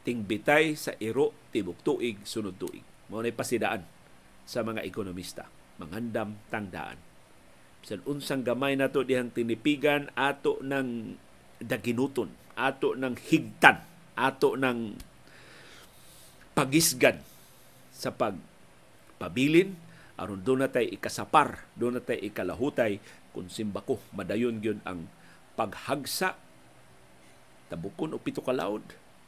tingbitay 0.04 0.76
sa 0.76 0.92
iro 1.00 1.32
tibok 1.50 1.80
tuig 1.80 2.20
sunod 2.22 2.60
tuig. 2.60 2.84
Mao 3.08 3.24
nay 3.24 3.32
pasidaan 3.32 3.84
sa 4.44 4.60
mga 4.60 4.84
ekonomista. 4.84 5.48
Mangandam 5.80 6.38
tangdaan. 6.52 7.00
Bisan 7.82 8.04
unsang 8.08 8.44
gamay 8.46 8.76
nato 8.78 9.04
dihang 9.04 9.32
tinipigan 9.32 10.08
ato 10.16 10.60
ng 10.62 11.18
daginuton, 11.60 12.30
ato 12.56 12.96
ng 12.96 13.16
higtan 13.28 13.82
ato 14.14 14.54
ng 14.54 14.94
pagisgan 16.54 17.18
sa 17.90 18.14
pagpabilin 18.14 19.74
aron 20.14 20.38
doon 20.46 20.62
na 20.62 20.70
tayo 20.70 20.86
ikasapar, 20.86 21.66
doon 21.74 21.98
na 21.98 22.02
tayo 22.02 22.22
ikalahutay 22.22 23.02
kung 23.34 23.50
simbako 23.50 23.98
madayon 24.14 24.62
gyud 24.62 24.78
ang 24.86 25.10
paghagsa 25.58 26.38
tabukon 27.66 28.14
o 28.14 28.22
pito 28.22 28.38
kalaod 28.38 28.82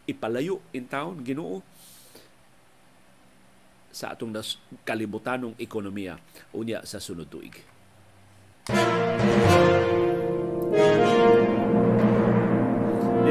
ipalayo 0.07 0.63
in 0.73 0.87
town 0.87 1.19
Ginoo 1.21 1.63
sa 3.91 4.13
atong 4.13 4.31
nas 4.31 4.61
kalibutanong 4.85 5.57
ekonomiya 5.57 6.21
unya 6.53 6.85
sa 6.85 7.01
sunod 7.01 7.29
tuig. 7.33 7.57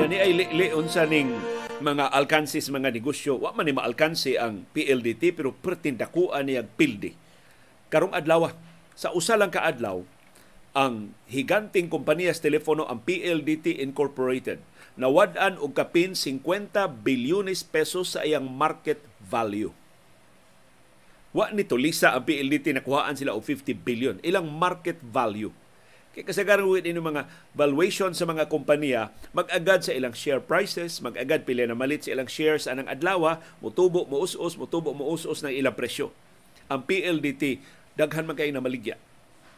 ni 0.06 0.22
ay 0.22 0.38
lion 0.54 0.86
sa 0.86 1.10
ning 1.10 1.34
mga 1.82 2.14
alkansis 2.14 2.70
mga 2.70 2.94
negosyo 2.94 3.42
wa 3.42 3.52
man 3.58 3.66
ni 3.66 3.74
maalkansi 3.74 4.38
ang 4.38 4.64
PLDT 4.70 5.34
pero 5.34 5.50
pertindakuan 5.50 6.46
niya 6.46 6.62
pildi 6.62 7.18
karong 7.90 8.14
adlaw 8.14 8.54
sa 8.94 9.12
usa 9.18 9.34
lang 9.34 9.50
ka 9.50 9.66
adlaw 9.66 10.06
ang 10.76 11.16
higanting 11.32 11.88
kompanyas 11.88 12.44
telepono 12.44 12.84
ang 12.84 13.00
PLDT 13.08 13.80
Incorporated 13.80 14.60
nawad-an 14.96 15.60
og 15.60 15.76
kapin 15.76 16.16
50 16.16 16.72
bilyones 17.04 17.68
pesos 17.68 18.16
sa 18.16 18.24
iyang 18.24 18.48
market 18.48 19.04
value. 19.20 19.72
Wa 21.36 21.52
nito 21.52 21.76
lisa 21.76 22.16
ang 22.16 22.24
PLDT 22.24 22.80
nakuhaan 22.80 23.20
sila 23.20 23.36
og 23.36 23.44
50 23.44 23.76
billion. 23.84 24.16
Ilang 24.24 24.48
market 24.48 24.96
value. 25.04 25.52
Kay 26.16 26.24
kasagaran 26.24 26.64
with 26.64 26.88
ini 26.88 26.96
mga 26.96 27.28
valuation 27.52 28.16
sa 28.16 28.24
mga 28.24 28.48
kompanya, 28.48 29.12
mag-agad 29.36 29.84
sa 29.84 29.92
ilang 29.92 30.16
share 30.16 30.40
prices, 30.40 31.04
mag-agad 31.04 31.44
pila 31.44 31.68
na 31.68 31.76
malit 31.76 32.08
sa 32.08 32.16
ilang 32.16 32.32
shares 32.32 32.72
anang 32.72 32.88
adlaw, 32.88 33.36
mutubo, 33.60 34.08
muus-us, 34.08 34.56
mutubo, 34.56 34.96
muus-us 34.96 35.44
ng 35.44 35.52
ilang 35.52 35.76
presyo. 35.76 36.16
Ang 36.72 36.88
PLDT, 36.88 37.60
daghan 38.00 38.24
man 38.24 38.40
kay 38.40 38.56
na 38.56 38.64
maligya 38.64 38.96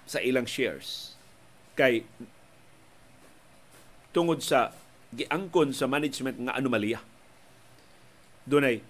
sa 0.08 0.24
ilang 0.24 0.48
shares. 0.48 1.13
Kay 1.78 2.08
tungod 4.15 4.41
sa 4.41 4.74
giangkon 5.13 5.76
sa 5.76 5.86
management 5.86 6.48
nga 6.48 6.58
anomalya. 6.58 7.04
Dunay 8.48 8.82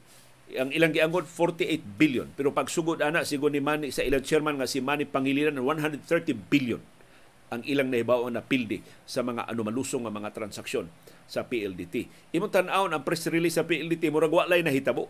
ang 0.56 0.72
ilang 0.72 0.96
giangkon 0.96 1.28
48 1.28 1.84
billion 2.00 2.32
pero 2.32 2.56
pag 2.56 2.72
sugod 2.72 3.04
ana 3.04 3.28
sigon 3.28 3.52
ni 3.52 3.60
Manny 3.60 3.92
sa 3.92 4.08
ilang 4.08 4.24
chairman 4.24 4.56
nga 4.56 4.70
si 4.70 4.80
Manny 4.80 5.04
Pangilinan 5.04 5.60
130 5.60 6.08
billion 6.48 6.80
ang 7.52 7.64
ilang 7.68 7.92
nahibaw 7.92 8.28
na 8.32 8.44
pildi 8.44 8.80
sa 9.08 9.24
mga 9.24 9.48
anomalusong 9.48 10.04
nga 10.08 10.12
mga 10.12 10.36
transaksyon 10.36 10.88
sa 11.28 11.48
PLDT. 11.48 12.08
Imong 12.36 12.52
tan-awon 12.52 12.92
ang 12.92 13.04
press 13.04 13.28
release 13.32 13.56
sa 13.56 13.68
PLDT 13.68 14.12
murag 14.12 14.32
wa 14.32 14.48
lay 14.48 14.64
nahitabo. 14.64 15.08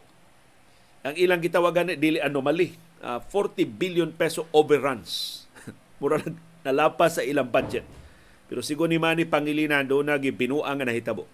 Ang 1.06 1.18
ilang 1.18 1.42
gitawagan 1.42 1.98
dili 1.98 2.22
anomaly, 2.22 2.78
uh, 3.02 3.18
ah, 3.18 3.20
40 3.22 3.66
billion 3.78 4.10
peso 4.14 4.46
overruns. 4.54 5.46
Murag 5.98 6.34
nalapas 6.66 7.18
sa 7.18 7.24
ilang 7.26 7.50
budget. 7.50 7.86
Pero 8.48 8.64
sigo 8.64 8.88
ni 8.88 8.96
Manny 8.96 9.28
Pangilinan 9.28 9.88
do 9.88 10.00
na 10.04 10.16
gibinuang 10.16 10.80
nga 10.80 10.88
nahitabo. 10.88 11.28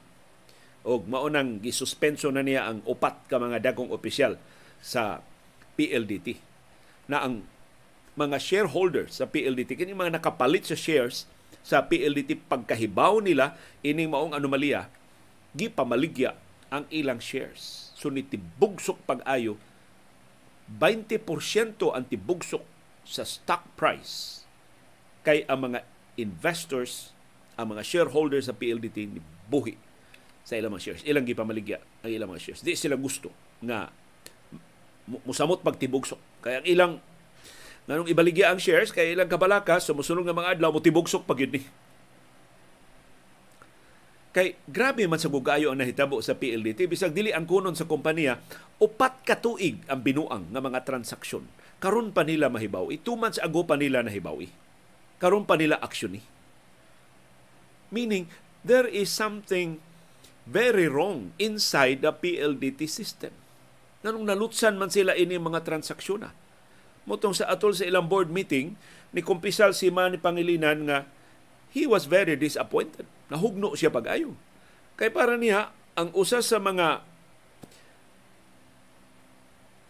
Og 0.84 1.08
maunang 1.08 1.64
gisuspenso 1.64 2.28
na 2.34 2.44
niya 2.44 2.68
ang 2.68 2.84
upat 2.84 3.30
ka 3.32 3.40
mga 3.40 3.72
dagkong 3.72 3.94
opisyal 3.94 4.36
sa 4.84 5.24
PLDT 5.80 6.38
na 7.08 7.24
ang 7.24 7.48
mga 8.14 8.38
shareholders 8.38 9.18
sa 9.18 9.26
PLDT 9.26 9.74
kini 9.74 9.96
mga 9.96 10.22
nakapalit 10.22 10.70
sa 10.70 10.78
shares 10.78 11.26
sa 11.66 11.88
PLDT 11.88 12.46
pagkahibaw 12.46 13.24
nila 13.24 13.58
ining 13.82 14.12
maong 14.12 14.36
anomalya 14.38 14.92
gipamaligya 15.56 16.36
ang 16.74 16.84
ilang 16.90 17.22
shares. 17.22 17.94
So 17.96 18.10
nitibugsok 18.10 19.02
pag-ayo 19.08 19.56
20% 20.68 21.22
ang 21.94 22.04
tibugsok 22.10 22.64
sa 23.06 23.24
stock 23.24 23.64
price 23.80 24.43
kay 25.24 25.48
ang 25.48 25.72
mga 25.72 25.80
investors 26.20 27.16
ang 27.58 27.74
mga 27.74 27.84
shareholders 27.86 28.52
sa 28.52 28.56
PLDT 28.56 28.98
ni 29.10 29.20
buhi 29.50 29.76
sa 30.44 30.60
ilang 30.60 30.76
mga 30.76 30.84
shares 30.84 31.02
ilang 31.08 31.26
gipamaligya 31.26 31.80
ang 32.04 32.12
ilang 32.12 32.30
mga 32.30 32.44
shares 32.52 32.62
di 32.62 32.76
sila 32.76 33.00
gusto 33.00 33.32
nga 33.64 33.90
musamot 35.26 35.64
pagtibugsok 35.64 36.44
kaya 36.44 36.60
ang 36.60 36.68
ilang 36.68 36.94
nganong 37.88 38.12
ibaligya 38.12 38.52
ang 38.52 38.60
shares 38.60 38.96
kay 38.96 39.12
ilang 39.12 39.28
kabalaka 39.28 39.80
sumusunod 39.80 40.24
nga 40.24 40.36
mga 40.36 40.60
adlaw 40.60 40.72
mo 40.72 40.80
tibugsok 40.80 41.28
pag 41.28 41.40
ni. 41.44 41.64
Kay 44.34 44.58
grabe 44.66 45.06
man 45.06 45.22
sa 45.22 45.30
gugayo 45.30 45.70
ang 45.70 45.78
nahitabo 45.78 46.18
sa 46.24 46.34
PLDT 46.34 46.90
bisag 46.90 47.14
dili 47.14 47.30
ang 47.30 47.46
kunon 47.46 47.78
sa 47.78 47.86
kompanya 47.86 48.42
upat 48.82 49.22
ka 49.22 49.38
tuig 49.38 49.84
ang 49.86 50.02
binuang 50.02 50.50
nga 50.50 50.64
mga 50.64 50.80
transaksyon. 50.88 51.46
Karon 51.78 52.16
pa 52.16 52.24
nila 52.24 52.48
mahibaw. 52.48 52.88
I 52.90 52.98
two 52.98 53.20
months 53.20 53.38
ago 53.44 53.68
pa 53.68 53.76
nila 53.76 54.02
nahibawi. 54.02 54.48
Karon 55.24 55.48
pa 55.48 55.56
nila 55.56 55.80
aksyon 55.80 56.20
ni. 56.20 56.22
Meaning 57.96 58.28
there 58.68 58.92
is 58.92 59.08
something 59.08 59.80
very 60.44 60.92
wrong 60.92 61.32
inside 61.40 62.04
the 62.04 62.12
PLDT 62.12 62.92
system. 62.92 63.32
Nanong 64.04 64.28
nalutsan 64.28 64.76
man 64.76 64.92
sila 64.92 65.16
ini 65.16 65.40
mga 65.40 65.64
transaksyon 65.64 66.28
na 66.28 66.36
Mutong 67.04 67.36
sa 67.36 67.52
atol 67.52 67.76
sa 67.76 67.84
ilang 67.84 68.08
board 68.08 68.32
meeting, 68.32 68.80
ni 69.12 69.20
kumpisal 69.20 69.76
si 69.76 69.92
Manny 69.92 70.16
Pangilinan 70.16 70.88
nga 70.88 71.04
he 71.76 71.84
was 71.84 72.08
very 72.08 72.40
disappointed. 72.40 73.04
Nahugno 73.28 73.76
siya 73.76 73.92
pag-ayo. 73.92 74.40
Kay 74.96 75.12
para 75.12 75.36
niya, 75.36 75.76
ang 76.00 76.16
usa 76.16 76.40
sa 76.40 76.58
mga 76.58 77.04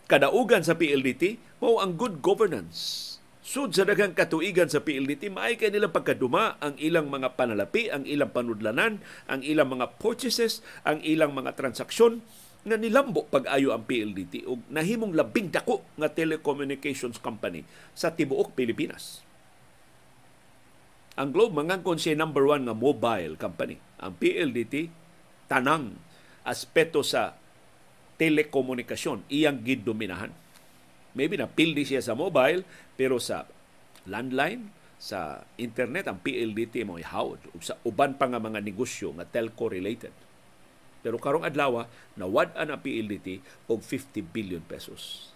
kadaugan 0.09 0.65
sa 0.65 0.75
PLDT 0.75 1.39
mao 1.63 1.79
ang 1.79 1.95
good 1.95 2.19
governance. 2.19 3.12
Sud 3.53 3.69
sa 3.69 3.85
daghang 3.85 4.17
katuigan 4.17 4.65
sa 4.65 4.81
PLDT, 4.81 5.29
maay 5.29 5.61
kay 5.61 5.69
nila 5.69 5.93
pagkaduma 5.93 6.57
ang 6.57 6.73
ilang 6.81 7.05
mga 7.05 7.37
panalapi, 7.37 7.85
ang 7.93 8.01
ilang 8.01 8.33
panudlanan, 8.33 8.97
ang 9.29 9.45
ilang 9.45 9.69
mga 9.69 10.01
purchases, 10.01 10.65
ang 10.81 11.05
ilang 11.05 11.37
mga 11.37 11.53
transaksyon 11.53 12.25
nga 12.65 12.81
nilambo 12.81 13.29
pag-ayo 13.29 13.69
ang 13.69 13.85
PLDT 13.85 14.49
og 14.49 14.65
nahimong 14.73 15.13
labing 15.13 15.53
dako 15.53 15.85
nga 16.01 16.09
telecommunications 16.09 17.21
company 17.21 17.61
sa 17.93 18.09
tibuok 18.09 18.57
Pilipinas. 18.57 19.21
Ang 21.13 21.29
Globe 21.29 21.53
mangangkon 21.53 22.01
siya 22.01 22.17
number 22.17 22.49
one 22.49 22.65
nga 22.65 22.73
mobile 22.73 23.37
company. 23.37 23.77
Ang 24.01 24.17
PLDT 24.17 24.89
tanang 25.45 25.93
aspeto 26.41 27.05
sa 27.05 27.37
telekomunikasyon 28.17 29.29
iyang 29.29 29.61
gidominahan. 29.61 30.33
Maybe 31.13 31.37
na 31.37 31.49
pildi 31.49 31.85
siya 31.85 32.01
sa 32.01 32.17
mobile 32.17 32.65
pero 32.97 33.21
sa 33.21 33.45
landline, 34.09 34.69
sa 34.97 35.43
internet 35.59 36.07
ang 36.07 36.23
PLDT 36.23 36.87
mo 36.87 36.95
ihawd 36.95 37.39
sa 37.59 37.75
uban 37.83 38.15
pa 38.15 38.31
nga 38.31 38.39
mga 38.39 38.63
negosyo 38.63 39.11
nga 39.19 39.27
telco 39.27 39.67
related. 39.67 40.15
Pero 41.03 41.19
karong 41.19 41.43
adlaw 41.43 41.83
nawad-an 42.15 42.71
ang 42.71 42.79
PLDT 42.79 43.43
og 43.67 43.83
50 43.83 44.23
billion 44.31 44.63
pesos. 44.63 45.35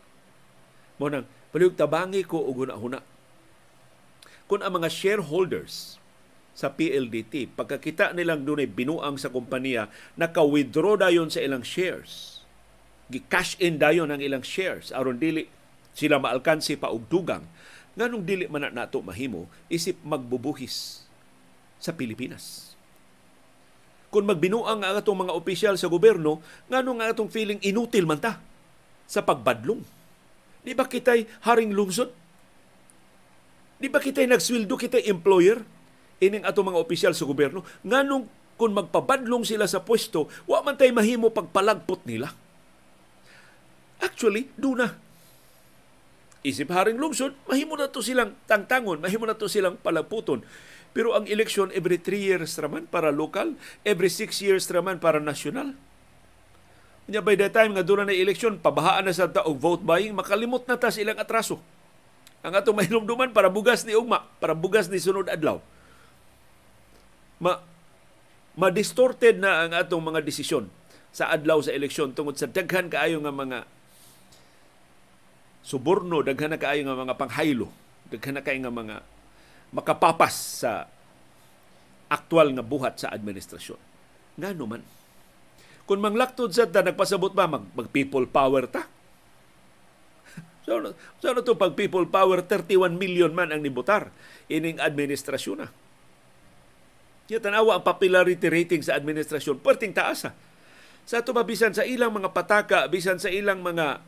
Mo 0.95 1.11
nang 1.11 1.27
palihog 1.51 1.75
tabangi 1.75 2.23
ko 2.23 2.39
og 2.39 2.63
huna-huna 2.63 3.03
kung 4.47 4.63
ang 4.63 4.79
mga 4.79 4.87
shareholders 4.87 5.99
sa 6.55 6.71
PLDT, 6.71 7.51
pagkakita 7.53 8.15
nilang 8.15 8.47
dunay 8.47 8.65
binuang 8.65 9.19
sa 9.19 9.29
kompanya, 9.29 9.91
naka-withdraw 10.15 10.95
dayon 10.95 11.27
sa 11.27 11.43
ilang 11.43 11.61
shares. 11.61 12.41
Gi-cash 13.11 13.59
in 13.59 13.77
dayon 13.77 14.09
ang 14.09 14.23
ilang 14.23 14.41
shares 14.41 14.95
aron 14.95 15.19
dili 15.19 15.51
sila 15.97 16.21
maalkansi 16.21 16.77
pa 16.77 16.93
og 16.93 17.09
dugang. 17.09 17.41
Nganong 17.97 18.21
dili 18.21 18.45
man 18.45 18.69
na 18.69 18.85
nato 18.85 19.01
mahimo 19.01 19.49
isip 19.65 19.97
magbubuhis 20.05 21.01
sa 21.81 21.89
Pilipinas. 21.97 22.77
Kung 24.13 24.29
magbinuang 24.29 24.85
ang 24.85 24.95
atong 25.01 25.25
mga 25.25 25.33
opisyal 25.33 25.75
sa 25.75 25.89
gobyerno, 25.89 26.39
ngano 26.69 27.01
nga 27.01 27.09
atong 27.09 27.33
feeling 27.33 27.57
inutil 27.65 28.05
man 28.05 28.21
ta 28.21 28.37
sa 29.09 29.25
pagbadlong. 29.25 29.81
Di 30.61 30.77
ba 30.77 30.85
kitay 30.85 31.25
haring 31.43 31.73
lungsod? 31.73 32.13
Di 33.77 33.89
ba 33.89 33.97
kita 33.97 34.21
nagsweldo, 34.25 34.77
kita 34.77 35.01
employer? 35.09 35.61
Ining 36.17 36.45
ato 36.45 36.61
mga 36.61 36.81
opisyal 36.81 37.13
sa 37.17 37.25
gobyerno. 37.25 37.65
Nganong 37.81 38.25
kung 38.57 38.73
magpabadlong 38.73 39.45
sila 39.45 39.69
sa 39.69 39.85
pwesto, 39.85 40.29
wa 40.49 40.65
man 40.65 40.73
tay 40.73 40.89
mahimo 40.89 41.29
pagpalagpot 41.29 42.05
nila. 42.09 42.33
Actually, 44.01 44.49
do 44.57 44.73
na. 44.73 44.97
Isip 46.45 46.69
haring 46.69 47.01
lungsod, 47.01 47.33
mahimo 47.49 47.73
na 47.77 47.89
to 47.89 48.01
silang 48.05 48.37
tangtangon, 48.45 49.01
mahimo 49.01 49.25
na 49.25 49.37
to 49.37 49.49
silang 49.49 49.79
palagputon. 49.81 50.45
Pero 50.93 51.13
ang 51.13 51.29
eleksyon 51.29 51.73
every 51.73 52.01
3 52.01 52.17
years 52.17 52.57
raman 52.57 52.89
para 52.89 53.13
local, 53.13 53.57
every 53.85 54.09
6 54.09 54.33
years 54.41 54.65
raman 54.69 54.97
para 54.97 55.21
national. 55.21 55.73
Nya 57.07 57.23
by 57.23 57.39
the 57.39 57.47
time 57.47 57.73
nga 57.73 57.85
doon 57.85 58.09
na 58.09 58.13
eleksyon, 58.13 58.59
pabahaan 58.59 59.07
na 59.07 59.15
sa 59.15 59.31
taog 59.31 59.57
vote 59.57 59.83
buying, 59.85 60.11
makalimot 60.11 60.67
na 60.67 60.75
ta 60.75 60.91
silang 60.91 61.17
atraso 61.17 61.61
ang 62.45 62.53
atong 62.53 62.77
mahinumduman 62.77 63.33
para 63.33 63.49
bugas 63.49 63.83
ni 63.83 63.97
ugma, 63.97 64.23
para 64.37 64.53
bugas 64.53 64.87
ni 64.87 65.01
sunod 65.01 65.27
adlaw. 65.27 65.59
Ma 67.41 67.61
ma-distorted 68.57 69.37
na 69.37 69.69
ang 69.69 69.71
atong 69.77 70.01
mga 70.01 70.25
desisyon 70.25 70.65
sa 71.13 71.29
adlaw 71.29 71.61
sa 71.61 71.69
eleksyon 71.69 72.17
tungod 72.17 72.41
sa 72.41 72.49
daghan 72.49 72.89
kaayo 72.89 73.21
nga 73.21 73.29
mga 73.29 73.69
suborno, 75.67 76.23
daghan 76.23 76.55
na 76.55 76.59
kaayo 76.59 76.87
nga 76.87 76.95
mga 76.95 77.19
panghaylo, 77.19 77.67
daghan 78.07 78.39
na 78.39 78.43
kaayo 78.43 78.63
nga 78.63 78.71
mga 78.71 78.95
makapapas 79.75 80.63
sa 80.63 80.87
aktual 82.07 82.55
nga 82.55 82.63
buhat 82.63 83.03
sa 83.03 83.11
administrasyon. 83.11 83.75
Ngano 84.39 84.63
man? 84.63 84.83
Kung 85.83 85.99
manglaktod 85.99 86.55
sa 86.55 86.71
ta 86.71 86.79
nagpasabot 86.79 87.35
ba 87.35 87.51
mag, 87.51 87.67
mag 87.75 87.91
people 87.91 88.23
power 88.23 88.63
ta? 88.71 88.87
So, 90.67 90.75
so 91.23 91.31
ano 91.31 91.39
to 91.47 91.55
pag 91.55 91.79
people 91.79 92.03
power 92.11 92.43
31 92.43 92.99
million 92.99 93.31
man 93.31 93.55
ang 93.55 93.63
nibutar 93.63 94.11
ining 94.51 94.83
administrasyon 94.83 95.63
na. 95.63 95.71
Yung 97.31 97.43
tanawa 97.43 97.79
ang 97.79 97.83
popularity 97.87 98.51
rating 98.51 98.83
sa 98.83 98.99
administrasyon, 98.99 99.63
perting 99.63 99.95
taasa. 99.95 100.35
Sa 101.07 101.23
ito 101.23 101.31
bisan 101.31 101.71
sa 101.71 101.87
ilang 101.87 102.11
mga 102.11 102.35
pataka, 102.35 102.87
bisan 102.91 103.15
sa 103.15 103.31
ilang 103.31 103.63
mga 103.63 104.03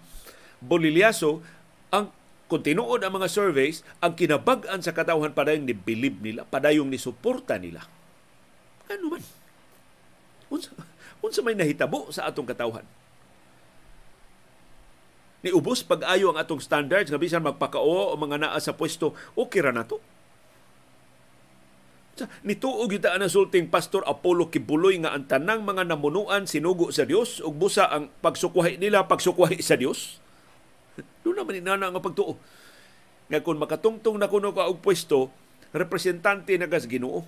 bolilyaso, 0.62 1.44
ang 1.90 2.14
kung 2.50 2.66
ang 2.66 3.14
mga 3.14 3.30
surveys, 3.30 3.86
ang 4.02 4.18
kinabag-an 4.18 4.82
sa 4.82 4.90
katawhan 4.90 5.38
padayong 5.38 5.70
ni 5.70 5.76
believe 5.78 6.18
nila, 6.18 6.50
padayong 6.50 6.90
ni 6.90 6.98
suporta 6.98 7.62
nila. 7.62 7.86
Ano 8.90 9.14
man? 9.14 9.24
Unsa, 10.50 10.74
unsa 11.22 11.46
may 11.46 11.54
nahitabo 11.54 12.10
sa 12.10 12.26
atong 12.26 12.50
katawhan? 12.50 12.88
ni 15.40 15.56
ubos 15.56 15.88
pag-ayo 15.88 16.32
ang 16.32 16.38
atong 16.40 16.60
standards 16.60 17.08
nga 17.08 17.22
bisan 17.22 17.44
magpakao 17.44 18.12
o 18.12 18.16
mga 18.20 18.44
naa 18.44 18.60
sa 18.60 18.76
pwesto 18.76 19.16
okay 19.40 19.64
ra 19.64 19.72
nato 19.72 20.04
nituog 22.44 22.92
yuta 22.92 23.16
ang 23.16 23.32
sulting 23.32 23.72
pastor 23.72 24.04
Apollo 24.04 24.52
Kibuloy 24.52 25.00
nga 25.00 25.16
ang 25.16 25.32
tanang 25.32 25.64
mga 25.64 25.88
namunuan 25.88 26.44
sinugo 26.44 26.92
sa 26.92 27.08
Dios 27.08 27.40
ug 27.40 27.56
busa 27.56 27.88
ang 27.88 28.12
pagsukwahi 28.20 28.76
nila 28.76 29.08
pagsukwahi 29.08 29.64
sa 29.64 29.80
Dios 29.80 30.20
doon 31.24 31.36
naman 31.40 31.62
inana 31.62 31.92
nga 31.92 32.02
pagtuo. 32.02 32.40
Nga 33.30 33.46
kung 33.46 33.62
makatungtong 33.62 34.18
na 34.18 34.32
kuno 34.32 34.50
ka 34.56 34.66
og 34.66 34.82
pwesto 34.82 35.30
representante 35.70 36.58
na 36.58 36.66
gas 36.66 36.90
Ginoo. 36.90 37.22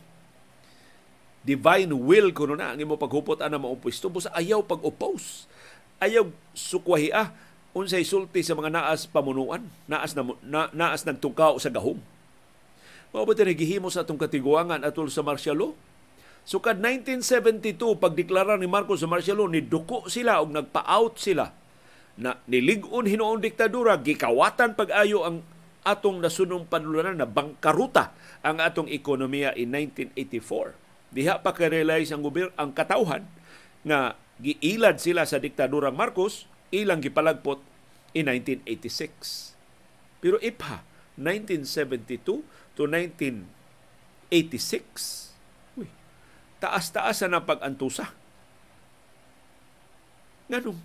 Divine 1.41 1.93
will 1.93 2.33
kuno 2.33 2.57
na 2.57 2.73
ang 2.73 2.81
imo 2.81 2.97
paghupot 2.97 3.41
ana 3.41 3.61
mao 3.61 3.77
pwesto. 3.77 4.09
Busa 4.09 4.33
ayaw 4.33 4.65
pag-oppose. 4.65 5.45
Ayaw 6.01 6.29
sukwahi 6.57 7.13
ah 7.13 7.29
unsay 7.71 8.03
sulti 8.03 8.43
sa 8.43 8.57
mga 8.57 8.67
naas 8.67 9.07
pamunuan, 9.07 9.63
naas 9.87 10.11
na, 10.11 10.27
na 10.43 10.67
naas 10.75 11.07
nagtungkaw 11.07 11.55
sa 11.55 11.71
gahom. 11.71 12.01
Mao 13.11 13.27
ba 13.27 13.35
gihimo 13.35 13.91
sa 13.91 14.03
atong 14.03 14.19
katiguangan 14.19 14.83
atol 14.87 15.11
sa 15.11 15.23
martial 15.23 15.59
law? 15.59 15.71
So 16.47 16.57
kad 16.57 16.81
1972 16.81 17.77
pagdeklara 18.01 18.57
ni 18.57 18.65
Marcos 18.65 19.03
sa 19.03 19.07
martial 19.07 19.37
law 19.37 19.47
ni 19.51 19.61
duko 19.61 20.09
sila 20.09 20.41
og 20.41 20.49
nagpa-out 20.49 21.21
sila 21.21 21.60
na 22.19 22.35
nilig-on 22.47 23.07
hinuon 23.07 23.39
diktadura 23.39 23.95
gikawatan 23.99 24.75
pag-ayo 24.75 25.23
ang 25.23 25.43
atong 25.81 26.21
nasunong 26.21 26.69
panulunan 26.69 27.17
na 27.17 27.25
bangkaruta 27.25 28.13
ang 28.45 28.61
atong 28.61 28.89
ekonomiya 28.89 29.53
in 29.57 29.73
1984. 29.73 30.77
Diha 31.11 31.43
pa 31.43 31.51
ka-realize 31.51 32.13
ang 32.13 32.23
gobyerno 32.23 32.53
ang 32.55 32.71
katawhan 32.71 33.27
nga 33.83 34.15
giilad 34.39 35.01
sila 35.01 35.25
sa 35.25 35.41
diktadura 35.41 35.91
Marcos 35.91 36.47
ilang 36.71 37.03
gipalagpot 37.03 37.59
in 38.15 38.29
1986. 38.29 39.51
Pero 40.21 40.37
IPHA, 40.39 40.85
1972 41.17 42.45
to 42.77 42.83
1986, 42.87 45.35
uy, 45.75 45.89
taas-taas 46.61 47.25
na 47.27 47.43
pag-antusa. 47.43 48.13
Nganong, 50.47 50.79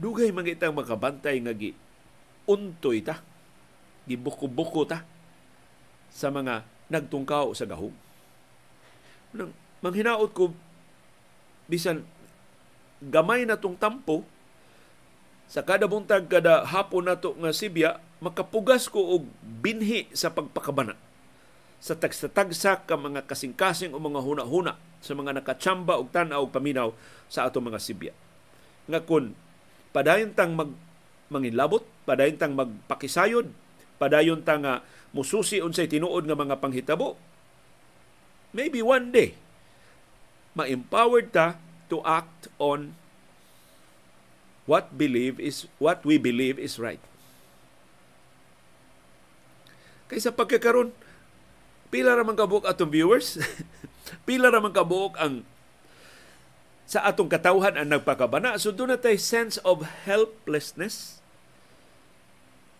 dugay 0.00 0.30
itang 0.30 0.74
makabantay 0.74 1.38
nga 1.42 1.54
gi 1.54 1.72
untoy 2.44 3.00
ta, 3.00 3.24
gibuko-buko 4.04 4.84
ta 4.84 5.06
sa 6.12 6.28
mga 6.28 6.62
nagtungkaw 6.92 7.50
sa 7.56 7.64
gahom. 7.64 7.92
Nang 9.32 9.50
manghinaot 9.80 10.30
ko 10.30 10.52
bisan 11.66 12.04
gamay 13.00 13.48
na 13.48 13.56
tong 13.56 13.76
tampo 13.76 14.24
sa 15.48 15.64
kada 15.64 15.88
buntag 15.88 16.28
kada 16.28 16.64
hapon 16.64 17.04
nato 17.04 17.36
nga 17.36 17.52
Sibya 17.52 18.00
makapugas 18.20 18.88
ko 18.88 19.20
og 19.20 19.28
binhi 19.42 20.08
sa 20.16 20.32
pagpakabana 20.32 20.96
sa 21.84 21.92
tagsa-tagsa 21.92 22.88
ka 22.88 22.96
mga 22.96 23.28
kasing-kasing 23.28 23.92
o 23.92 24.00
mga 24.00 24.24
huna-huna 24.24 24.80
sa 25.04 25.12
mga 25.12 25.36
nakatsamba 25.36 26.00
og 26.00 26.08
tan-aw 26.08 26.48
paminaw 26.48 26.96
sa 27.28 27.44
ato 27.44 27.60
mga 27.60 27.76
Sibya. 27.76 28.12
Nga 28.88 29.04
kun 29.04 29.36
padayon 29.94 30.34
tang 30.34 30.58
mag 30.58 30.74
mangilabot, 31.30 31.86
padayon 32.02 32.36
tang 32.36 32.58
magpakisayod, 32.58 33.48
padayon 33.96 34.42
tang 34.42 34.66
uh, 34.66 34.82
mususi 35.14 35.62
unsay 35.62 35.86
tinuod 35.86 36.26
nga 36.26 36.36
mga 36.36 36.58
panghitabo. 36.58 37.14
Maybe 38.50 38.82
one 38.82 39.14
day 39.14 39.38
ma-empowered 40.54 41.34
ta 41.34 41.58
to 41.90 41.98
act 42.06 42.46
on 42.62 42.94
what 44.66 44.94
believe 44.94 45.42
is 45.42 45.66
what 45.78 46.02
we 46.02 46.18
believe 46.18 46.58
is 46.58 46.78
right. 46.78 47.02
Kaysa 50.06 50.30
pagkakaroon, 50.30 50.94
pila 51.90 52.14
ra 52.14 52.22
man 52.22 52.38
kabuok 52.38 52.66
atong 52.68 52.92
viewers, 52.94 53.40
pila 54.28 54.50
ra 54.50 54.62
man 54.62 54.74
kabuok 54.74 55.18
ang 55.18 55.42
sa 56.84 57.04
atong 57.08 57.32
katawhan 57.32 57.80
ang 57.80 57.88
nagpakabana. 57.88 58.60
So 58.60 58.70
doon 58.70 58.94
na 58.94 59.00
sense 59.16 59.56
of 59.64 59.84
helplessness. 60.04 61.24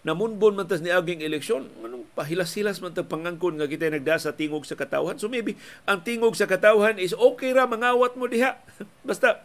Namunbon 0.04 0.52
man 0.52 0.68
tas 0.68 0.84
ni 0.84 0.92
aging 0.92 1.24
eleksyon, 1.24 1.72
anong 1.80 2.04
pahilas-hilas 2.12 2.76
man 2.84 2.92
tag 2.92 3.08
pangangkon 3.08 3.56
nga 3.56 3.64
kita 3.64 3.88
nagda 3.88 4.20
sa 4.20 4.36
tingog 4.36 4.68
sa 4.68 4.76
katawhan. 4.76 5.16
So 5.16 5.32
maybe 5.32 5.56
ang 5.88 6.04
tingog 6.04 6.36
sa 6.36 6.44
katawhan 6.44 7.00
is 7.00 7.16
okay 7.16 7.56
ra 7.56 7.64
mangawat 7.64 8.12
mo 8.12 8.28
diha. 8.28 8.60
Basta 9.08 9.40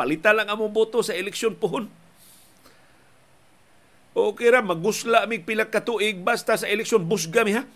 Palita 0.00 0.32
lang 0.32 0.48
among 0.48 0.72
boto 0.72 1.04
sa 1.04 1.12
eleksyon 1.12 1.60
pohon. 1.60 1.84
Okay 4.16 4.48
ra, 4.48 4.64
magusla 4.64 5.28
mig 5.28 5.44
pila 5.44 5.68
ka 5.68 5.84
tuig 5.84 6.24
basta 6.24 6.56
sa 6.56 6.64
eleksyon 6.64 7.04
busga 7.04 7.44
mi 7.44 7.52
ha. 7.52 7.68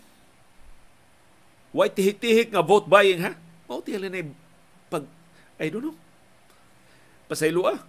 Why 1.77 1.93
tihik-tihik 1.93 2.57
nga 2.57 2.65
vote 2.65 2.89
buying 2.89 3.21
ha? 3.21 3.37
Mao 3.69 3.85
tihali 3.85 4.09
na 4.09 4.25
pag 4.89 5.05
I 5.59 5.71
don't 5.71 5.85
know. 5.87 5.97
Pasaylo 7.31 7.67
ah. 7.71 7.81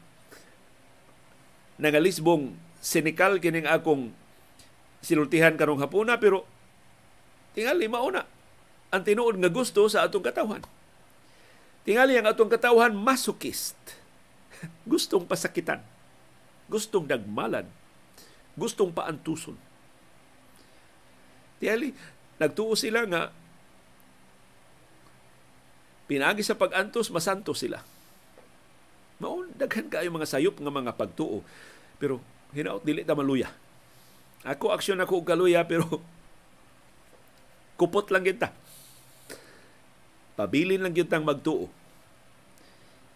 Nangalisbong 1.82 2.56
sinikal 2.80 3.42
kining 3.42 3.68
akong 3.68 4.14
sinultihan 5.04 5.58
karong 5.58 5.82
hapuna 5.82 6.18
pero 6.18 6.48
tingali 7.58 7.86
mauna 7.90 8.26
ang 8.94 9.04
tinuod 9.04 9.36
nga 9.42 9.52
gusto 9.52 9.90
sa 9.92 10.08
atong 10.08 10.24
katawhan. 10.24 10.64
Tingali 11.84 12.16
ang 12.16 12.26
atong 12.30 12.50
katawhan 12.50 12.96
masochist. 12.96 13.78
Gustong 14.90 15.28
pasakitan. 15.28 15.84
Gustong 16.72 17.06
dagmalan. 17.06 17.68
Gustong 18.56 18.96
paantuson. 18.96 19.60
Tingali, 21.60 21.92
nagtuo 22.40 22.74
sila 22.74 23.04
nga 23.06 23.36
pinagi 26.06 26.46
sa 26.46 26.58
pagantos, 26.58 27.10
masanto 27.10 27.54
sila. 27.58 27.82
Maon, 29.18 29.50
daghan 29.56 29.88
kayo 29.88 30.12
mga 30.12 30.28
sayop 30.30 30.60
nga 30.60 30.74
mga 30.74 30.94
pagtuo. 30.98 31.42
Pero 31.98 32.20
hinaot 32.52 32.84
dili 32.84 33.08
ta 33.08 33.16
maluya. 33.16 33.50
Ako 34.46 34.76
aksyon 34.76 35.02
ako 35.02 35.24
og 35.24 35.28
kaluya 35.28 35.66
pero 35.66 35.88
kupot 37.80 38.08
lang 38.14 38.28
kita. 38.28 38.54
Pabilin 40.36 40.84
lang 40.84 40.92
gyud 40.92 41.08
tang 41.08 41.24
magtuo. 41.24 41.72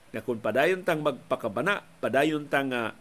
Na 0.10 0.24
kung 0.24 0.42
padayon 0.42 0.82
tang 0.82 1.06
magpakabana, 1.06 1.86
padayon 2.02 2.48
tang 2.50 2.74
uh, 2.74 2.96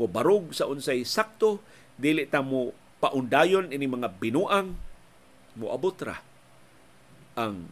mo 0.00 0.06
barog 0.08 0.54
sa 0.56 0.70
unsay 0.70 1.04
sakto, 1.04 1.60
dili 1.98 2.24
ta 2.24 2.40
mo 2.40 2.72
paundayon 3.02 3.74
ini 3.74 3.84
mga 3.84 4.08
binuang 4.16 4.72
mo 5.56 5.66
abutra 5.72 6.20
ang 7.36 7.68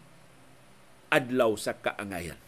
adlaw 1.10 1.54
sa 1.58 1.76
kaangayan. 1.76 2.38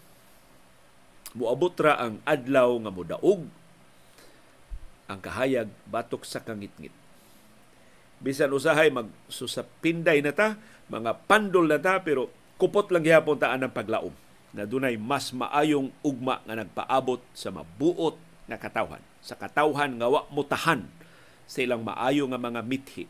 Moabot 1.36 1.74
ra 1.76 2.00
ang 2.00 2.22
adlaw 2.24 2.72
nga 2.80 2.92
modaog 2.92 3.42
ang 5.06 5.20
kahayag 5.22 5.70
batok 5.86 6.26
sa 6.26 6.42
kangitngit. 6.42 6.94
Bisan 8.18 8.50
usahay 8.50 8.88
mag 8.88 9.12
susapinday 9.28 10.24
na 10.24 10.32
ta, 10.32 10.56
mga 10.88 11.28
pandol 11.28 11.68
na 11.68 11.76
ta 11.76 12.00
pero 12.00 12.32
kupot 12.56 12.88
lang 12.88 13.04
gyapon 13.04 13.36
ta 13.36 13.52
ang 13.52 13.68
paglaom 13.68 14.14
na 14.56 14.64
dunay 14.64 14.96
mas 14.96 15.36
maayong 15.36 15.92
ugma 16.00 16.40
nga 16.48 16.56
nagpaabot 16.56 17.20
sa 17.36 17.52
mabuot 17.52 18.16
nga 18.48 18.56
katawhan 18.56 19.04
sa 19.20 19.36
katawhan 19.36 20.00
nga 20.00 20.08
wa 20.08 20.24
mutahan 20.32 20.88
sa 21.44 21.60
ilang 21.60 21.84
maayo 21.84 22.24
nga 22.30 22.40
mga 22.40 22.64
mithi 22.64 23.04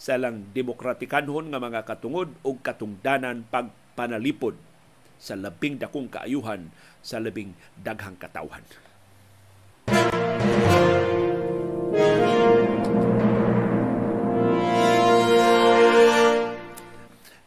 sa 0.00 0.18
ilang 0.18 0.42
demokratikanhon 0.50 1.52
nga 1.52 1.62
mga 1.62 1.86
katungod 1.86 2.34
ug 2.42 2.58
katungdanan 2.64 3.46
pagpanalipod 3.52 4.58
sa 5.20 5.36
labing 5.36 5.76
dakong 5.76 6.08
kaayuhan 6.08 6.72
sa 7.04 7.20
labing 7.20 7.52
daghang 7.76 8.16
katawhan. 8.16 8.64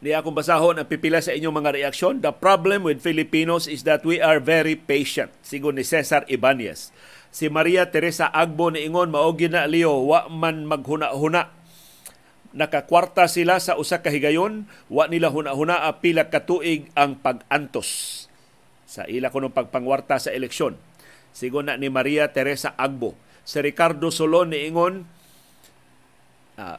Di 0.04 0.12
akong 0.12 0.36
basahon 0.36 0.76
ang 0.76 0.84
pipila 0.84 1.24
sa 1.24 1.32
inyong 1.32 1.64
mga 1.64 1.80
reaksyon. 1.80 2.20
The 2.20 2.36
problem 2.36 2.84
with 2.84 3.00
Filipinos 3.00 3.64
is 3.64 3.88
that 3.88 4.04
we 4.04 4.20
are 4.20 4.36
very 4.36 4.76
patient. 4.76 5.32
Sigon 5.40 5.80
ni 5.80 5.84
Cesar 5.84 6.28
Ibanez. 6.28 6.92
Si 7.32 7.48
Maria 7.48 7.88
Teresa 7.88 8.28
Agbo 8.28 8.68
ni 8.68 8.84
Ingon, 8.84 9.08
maogi 9.08 9.48
na 9.48 9.64
liyo, 9.64 10.04
wa 10.04 10.28
man 10.28 10.68
maghuna-huna. 10.68 11.48
Nakakwarta 12.54 13.26
sila 13.26 13.58
sa 13.58 13.74
usa 13.74 13.98
ka 13.98 14.14
higayon, 14.14 14.70
wa 14.86 15.10
nila 15.10 15.34
huna-huna 15.34 15.90
pila 15.98 16.30
katuig 16.30 16.86
ang 16.94 17.18
pag-antos 17.18 18.22
sa 18.86 19.02
ila 19.10 19.34
kunong 19.34 19.50
pagpangwarta 19.50 20.22
sa 20.22 20.30
eleksyon. 20.30 20.78
Sigon 21.34 21.66
na 21.66 21.74
ni 21.74 21.90
Maria 21.90 22.30
Teresa 22.30 22.78
Agbo. 22.78 23.18
Si 23.42 23.58
Ricardo 23.58 24.14
Solon 24.14 24.54
ni 24.54 24.70
Ingon, 24.70 25.02
uh, 26.62 26.78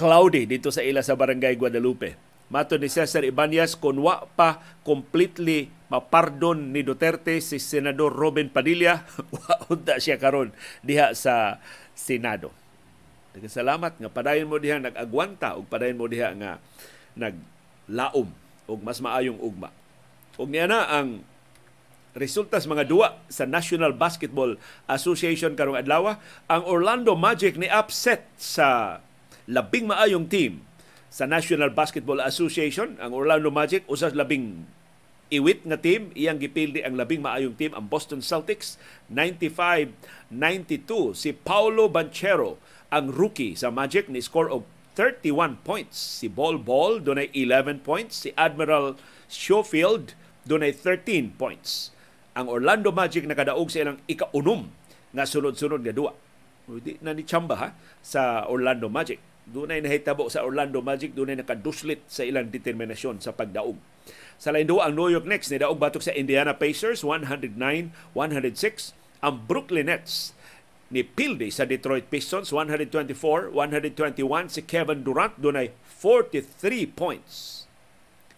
cloudy 0.00 0.48
dito 0.48 0.72
sa 0.72 0.80
ila 0.80 1.04
sa 1.04 1.12
Barangay 1.12 1.60
Guadalupe 1.60 2.32
Mato 2.52 2.76
ni 2.76 2.92
Cesar 2.92 3.24
Ibanez 3.24 3.72
kung 3.80 3.96
wa 4.04 4.28
pa 4.36 4.60
completely 4.84 5.72
mapardon 5.88 6.76
ni 6.76 6.84
Duterte 6.84 7.40
si 7.40 7.56
Senador 7.56 8.12
Robin 8.12 8.52
Padilla, 8.52 9.08
wa 9.32 9.72
unta 9.72 9.96
siya 9.96 10.20
karon 10.20 10.52
diha 10.84 11.16
sa 11.16 11.64
Senado. 11.96 12.52
Salamat 13.32 13.96
nga 13.96 14.12
padayon 14.12 14.48
mo 14.48 14.60
diha 14.60 14.76
nag-agwanta 14.76 15.56
ug 15.56 15.64
padayon 15.64 15.96
mo 15.96 16.04
diha 16.04 16.36
nga 16.36 16.60
naglaom 17.16 18.28
og 18.68 18.78
mas 18.84 19.00
maayong 19.00 19.40
ugma. 19.40 19.72
Ug 20.36 20.52
niya 20.52 20.68
na 20.68 20.84
ang 20.84 21.24
resulta 22.12 22.60
sa 22.60 22.68
mga 22.68 22.84
duwa 22.84 23.16
sa 23.32 23.48
National 23.48 23.96
Basketball 23.96 24.60
Association 24.84 25.56
karong 25.56 25.80
adlaw, 25.80 26.20
ang 26.48 26.62
Orlando 26.68 27.16
Magic 27.16 27.56
ni 27.56 27.72
upset 27.72 28.28
sa 28.36 29.00
labing 29.48 29.88
maayong 29.88 30.28
team 30.28 30.60
sa 31.12 31.28
National 31.28 31.68
Basketball 31.72 32.20
Association, 32.20 32.96
ang 33.00 33.12
Orlando 33.16 33.50
Magic 33.52 33.84
usas 33.88 34.14
labing 34.16 34.64
iwit 35.32 35.64
nga 35.64 35.80
team, 35.80 36.12
iyang 36.12 36.36
gipildi 36.36 36.84
ang 36.84 37.00
labing 37.00 37.24
maayong 37.24 37.56
team 37.56 37.72
ang 37.72 37.88
Boston 37.88 38.20
Celtics 38.20 38.76
95-92 39.08 41.16
si 41.16 41.32
Paulo 41.32 41.88
Banchero 41.88 42.60
ang 42.92 43.08
rookie 43.08 43.56
sa 43.56 43.72
Magic 43.72 44.12
ni 44.12 44.20
score 44.20 44.52
og 44.52 44.68
31 44.94 45.64
points. 45.64 45.96
Si 45.96 46.28
Ball 46.28 46.60
Ball 46.60 47.00
dunay 47.00 47.32
11 47.32 47.80
points, 47.80 48.28
si 48.28 48.36
Admiral 48.36 49.00
Schofield 49.32 50.12
dunay 50.44 50.76
13 50.76 51.32
points. 51.40 51.88
Ang 52.36 52.52
Orlando 52.52 52.92
Magic 52.92 53.24
nakadaog 53.24 53.72
sa 53.72 53.88
ilang 53.88 53.98
ikaunom 54.04 54.68
nga 55.16 55.24
sunod-sunod 55.24 55.80
nga 55.80 55.96
duwa. 55.96 56.12
Di 56.68 57.00
na 57.00 57.16
ni 57.16 57.24
chamba 57.24 57.56
ha 57.56 57.68
sa 58.04 58.44
Orlando 58.46 58.86
Magic 58.92 59.18
Dunay 59.42 59.82
nahitabo 59.82 60.30
sa 60.30 60.46
Orlando 60.46 60.78
Magic, 60.78 61.18
dunay 61.18 61.34
nakaduslit 61.34 62.06
sa 62.06 62.22
ilang 62.22 62.46
determinasyon 62.46 63.18
sa 63.18 63.34
pagdaog. 63.34 63.74
Sa 64.38 64.54
lain 64.54 64.70
ang 64.70 64.94
New 64.94 65.10
York 65.10 65.26
Knicks 65.26 65.50
ni 65.50 65.58
daog 65.58 65.82
batok 65.82 66.02
sa 66.02 66.14
Indiana 66.14 66.54
Pacers 66.54 67.02
109-106. 67.02 68.94
Ang 69.22 69.34
Brooklyn 69.46 69.90
Nets 69.90 70.34
ni 70.92 71.00
Pilde 71.00 71.48
sa 71.48 71.64
Detroit 71.64 72.12
Pistons 72.12 72.52
124-121 72.52 73.56
si 74.52 74.60
Kevin 74.68 75.00
Durant 75.00 75.32
dunay 75.40 75.72
43 75.82 76.84
points. 76.92 77.64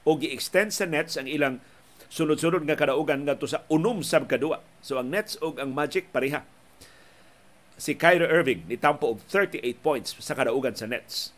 O 0.06 0.14
gi-extend 0.14 0.70
sa 0.70 0.86
Nets 0.86 1.18
ang 1.18 1.26
ilang 1.26 1.58
sunod-sunod 2.06 2.62
nga 2.62 2.78
kadaugan 2.78 3.26
ngadto 3.26 3.50
sa 3.50 3.66
unom 3.66 4.06
sab 4.06 4.30
kadua. 4.30 4.62
So 4.78 5.02
ang 5.02 5.10
Nets 5.10 5.34
ug 5.42 5.58
ang 5.58 5.74
Magic 5.74 6.14
pareha 6.14 6.46
si 7.74 7.98
Kyrie 7.98 8.30
Irving 8.30 8.70
ni 8.70 8.78
tampo 8.78 9.18
og 9.18 9.26
38 9.26 9.58
points 9.82 10.14
sa 10.22 10.38
kadaugan 10.38 10.78
sa 10.78 10.86
Nets. 10.86 11.34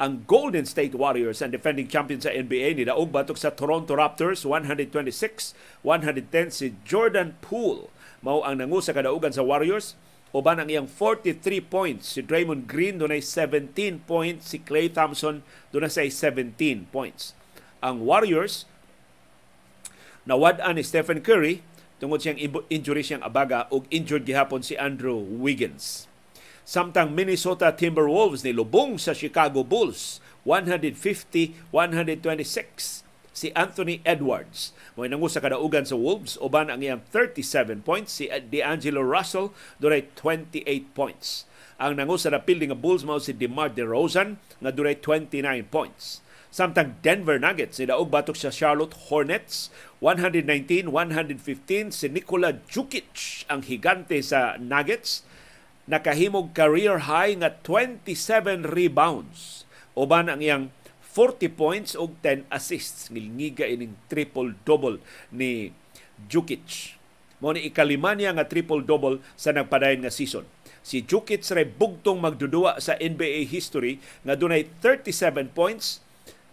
Ang 0.00 0.24
Golden 0.28 0.64
State 0.64 0.96
Warriors 0.96 1.44
ang 1.44 1.52
defending 1.52 1.88
champion 1.88 2.20
sa 2.20 2.32
NBA 2.32 2.80
ni 2.80 2.84
daog 2.88 3.12
batok 3.12 3.36
sa 3.36 3.52
Toronto 3.52 3.92
Raptors 3.92 4.44
126-110 4.44 5.52
si 6.48 6.72
Jordan 6.84 7.36
Poole 7.44 7.92
mao 8.24 8.40
ang 8.44 8.60
nangu 8.60 8.80
sa 8.80 8.92
kadaugan 8.96 9.32
sa 9.32 9.44
Warriors 9.44 9.96
uban 10.34 10.58
ang 10.58 10.66
iyang 10.66 10.90
43 10.90 11.62
points 11.62 12.14
si 12.14 12.20
Draymond 12.22 12.66
Green 12.66 12.98
dunay 12.98 13.22
17 13.22 14.02
points 14.04 14.50
si 14.50 14.58
Klay 14.58 14.90
Thompson 14.90 15.46
dunay 15.70 15.90
17 15.90 16.90
points. 16.90 17.38
Ang 17.78 18.02
Warriors 18.02 18.66
nawad-an 20.26 20.74
ni 20.74 20.82
Stephen 20.82 21.22
Curry 21.22 21.62
tungod 22.02 22.20
siyang 22.20 22.66
injury 22.68 23.06
siyang 23.06 23.24
abaga 23.24 23.70
ug 23.72 23.88
injured 23.88 24.26
gihapon 24.26 24.60
si 24.60 24.76
Andrew 24.76 25.16
Wiggins. 25.16 26.10
Samtang 26.66 27.14
Minnesota 27.14 27.70
Timberwolves 27.70 28.42
ni 28.42 28.50
lubong 28.50 28.98
sa 28.98 29.14
Chicago 29.14 29.62
Bulls 29.62 30.18
150-126 30.42 33.05
si 33.36 33.52
Anthony 33.52 34.00
Edwards. 34.08 34.72
Mo 34.96 35.04
nangu 35.04 35.28
sa 35.28 35.44
kadaugan 35.44 35.84
sa 35.84 35.92
Wolves 35.92 36.40
uban 36.40 36.72
ang 36.72 36.80
iyang 36.80 37.04
37 37.12 37.84
points 37.84 38.16
si 38.16 38.32
D'Angelo 38.32 39.04
Russell 39.04 39.52
dunay 39.76 40.08
28 40.16 40.64
points. 40.96 41.44
Ang 41.76 42.00
nangu 42.00 42.16
sa 42.16 42.32
napildi 42.32 42.72
nga 42.72 42.78
Bulls 42.80 43.04
mao 43.04 43.20
si 43.20 43.36
DeMar 43.36 43.76
DeRozan 43.76 44.40
nga 44.64 44.72
dunay 44.72 44.96
29 45.04 45.44
points. 45.68 46.24
Samtang 46.48 46.96
Denver 47.04 47.36
Nuggets 47.36 47.76
ni 47.76 47.84
daog 47.84 48.08
batok 48.08 48.32
sa 48.32 48.48
Charlotte 48.48 48.96
Hornets 49.12 49.68
119-115 50.00 51.92
si 51.92 52.08
Nikola 52.08 52.56
Jukic 52.64 53.44
ang 53.52 53.60
higante 53.60 54.16
sa 54.24 54.56
Nuggets 54.56 55.28
nakahimog 55.84 56.56
career 56.56 57.04
high 57.04 57.36
nga 57.36 57.52
27 57.60 58.64
rebounds 58.72 59.68
uban 59.92 60.32
ang 60.32 60.40
iyang 60.40 60.64
40 61.16 61.48
points 61.56 61.90
ug 61.96 62.12
10 62.20 62.44
assists 62.52 63.08
ngilngiga 63.08 63.64
ining 63.64 63.96
triple 64.12 64.52
double 64.68 65.00
ni 65.32 65.72
Jukic 66.28 67.00
mo 67.40 67.56
ni 67.56 67.64
ikalima 67.64 68.12
niya 68.12 68.36
nga 68.36 68.44
triple 68.44 68.84
double 68.84 69.24
sa 69.32 69.56
nagpadayon 69.56 70.04
nga 70.04 70.12
season 70.12 70.44
si 70.84 71.00
Jukic 71.00 71.40
ray 71.56 71.64
bugtong 71.64 72.20
magdudua 72.20 72.76
sa 72.84 73.00
NBA 73.00 73.48
history 73.48 73.96
nga 74.28 74.36
dunay 74.36 74.68
37 74.84 75.56
points 75.56 76.04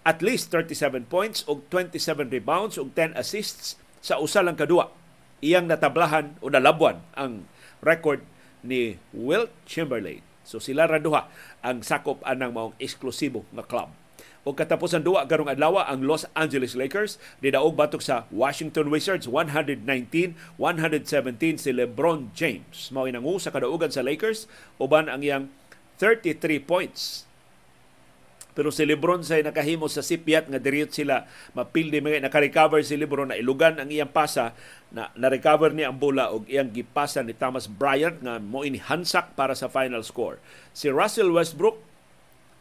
at 0.03 0.19
least 0.19 0.51
37 0.51 1.07
points 1.07 1.47
og 1.47 1.63
27 1.71 2.27
rebounds 2.27 2.75
og 2.75 2.91
10 2.91 3.15
assists 3.15 3.79
sa 4.03 4.19
usa 4.19 4.43
lang 4.43 4.59
kadua. 4.59 4.91
Iyang 5.39 5.71
natablahan 5.71 6.35
o 6.43 6.51
nalabwan 6.51 6.99
ang 7.15 7.47
record 7.79 8.19
ni 8.63 8.99
Wilt 9.15 9.51
Chamberlain. 9.63 10.19
So 10.43 10.59
sila 10.59 10.87
ra 10.87 10.99
duha 10.99 11.31
ang 11.63 11.83
sakop 11.87 12.19
anang 12.27 12.51
maong 12.51 12.75
eksklusibo 12.79 13.47
nga 13.55 13.63
club. 13.63 14.02
O 14.43 14.51
katapusan 14.51 15.07
duwa 15.07 15.23
karong 15.23 15.47
adlaw 15.47 15.87
ang 15.87 16.03
Los 16.03 16.27
Angeles 16.35 16.75
Lakers 16.75 17.15
nidaog 17.39 17.79
batok 17.79 18.03
sa 18.03 18.27
Washington 18.27 18.91
Wizards 18.91 19.23
119-117 19.23 21.63
si 21.63 21.71
LeBron 21.71 22.27
James. 22.35 22.91
Mao 22.91 23.07
inangu 23.07 23.39
sa 23.39 23.55
kadaugan 23.55 23.87
sa 23.87 24.03
Lakers 24.03 24.51
uban 24.83 25.07
ang 25.07 25.23
iyang 25.23 25.47
33 25.95 26.59
points 26.59 27.23
pero 28.53 28.69
si 28.69 28.85
Lebron 28.85 29.25
say 29.25 29.41
nakahimo 29.41 29.89
sa 29.89 30.05
sipyat 30.05 30.45
nga 30.45 30.61
diriyot 30.61 30.93
sila 30.93 31.25
mapildi 31.57 31.99
mga 31.99 32.29
naka-recover 32.29 32.85
si 32.85 32.93
Lebron 32.93 33.33
na 33.33 33.37
ilugan 33.37 33.81
ang 33.81 33.89
iyang 33.89 34.13
pasa 34.13 34.53
na 34.93 35.09
na-recover 35.17 35.73
ni 35.73 35.81
ang 35.81 35.97
bola 35.97 36.29
og 36.29 36.45
iyang 36.45 36.69
gipasa 36.69 37.25
ni 37.25 37.33
Thomas 37.33 37.65
Bryant 37.65 38.21
nga 38.21 38.37
mo 38.37 38.61
ini 38.61 38.77
hansak 38.77 39.33
para 39.33 39.57
sa 39.57 39.73
final 39.73 40.05
score. 40.05 40.37
Si 40.69 40.85
Russell 40.93 41.33
Westbrook 41.33 41.81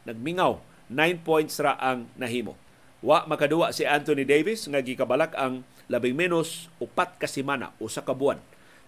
nagmingaw 0.09 0.72
9 0.93 1.25
points 1.25 1.57
ra 1.59 1.81
ang 1.81 2.07
nahimo. 2.21 2.55
Wa 3.03 3.25
makaduwa 3.27 3.75
si 3.75 3.83
Anthony 3.83 4.23
Davis 4.29 4.69
nga 4.69 4.79
gikabalak 4.79 5.35
ang 5.35 5.67
labing 5.91 6.15
menos 6.15 6.71
upat 6.79 7.19
ka 7.19 7.27
semana 7.27 7.75
o 7.83 7.91
sa 7.91 8.05
kabuan 8.07 8.39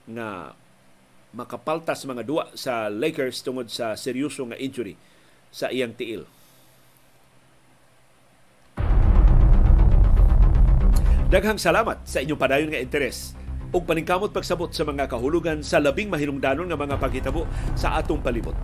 nga 0.07 0.55
makapaltas 1.35 2.07
mga 2.07 2.23
duwa 2.23 2.45
sa 2.55 2.87
Lakers 2.87 3.43
tungod 3.43 3.67
sa 3.67 3.99
seryoso 3.99 4.47
nga 4.47 4.61
injury 4.61 4.95
sa 5.51 5.73
iyang 5.73 5.97
tiil. 5.97 6.23
Daghang 11.35 11.59
salamat 11.59 12.07
sa 12.07 12.23
inyong 12.23 12.39
padayon 12.39 12.71
nga 12.71 12.79
interes 12.79 13.35
ug 13.75 13.83
paningkamot 13.83 14.31
pagsabot 14.31 14.71
sa 14.71 14.87
mga 14.87 15.11
kahulugan 15.11 15.67
sa 15.67 15.83
labing 15.83 16.07
mahinungdanon 16.07 16.71
nga 16.71 16.79
mga 16.79 16.95
paghitabo 17.03 17.43
sa 17.75 17.99
atong 17.99 18.23
palibot. 18.23 18.55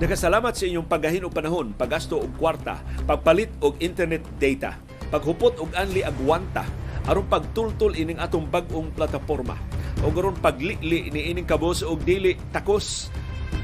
Nagasalamat 0.00 0.56
sa 0.56 0.64
inyong 0.64 0.88
paggahin 0.88 1.26
og 1.28 1.34
panahon, 1.34 1.76
paggasto 1.76 2.20
og 2.20 2.32
kwarta, 2.40 2.80
pagpalit 3.04 3.52
og 3.60 3.76
internet 3.84 4.24
data, 4.40 4.76
paghupot 5.10 5.58
og 5.60 5.74
anli 5.76 6.06
agwanta 6.06 6.64
aron 7.08 7.26
pagtultol 7.26 7.96
ining 7.96 8.20
atong 8.22 8.46
bag-ong 8.46 8.92
plataporma 8.94 9.58
o 10.04 10.08
aron 10.14 10.36
paglili 10.38 11.10
ni 11.10 11.32
ining 11.32 11.48
kabos 11.48 11.82
og 11.82 12.04
dili 12.06 12.36
takos 12.54 13.10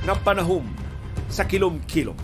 nga 0.03 0.15
panahon 0.19 0.67
sa 1.31 1.43
kilom-kilom. 1.47 2.15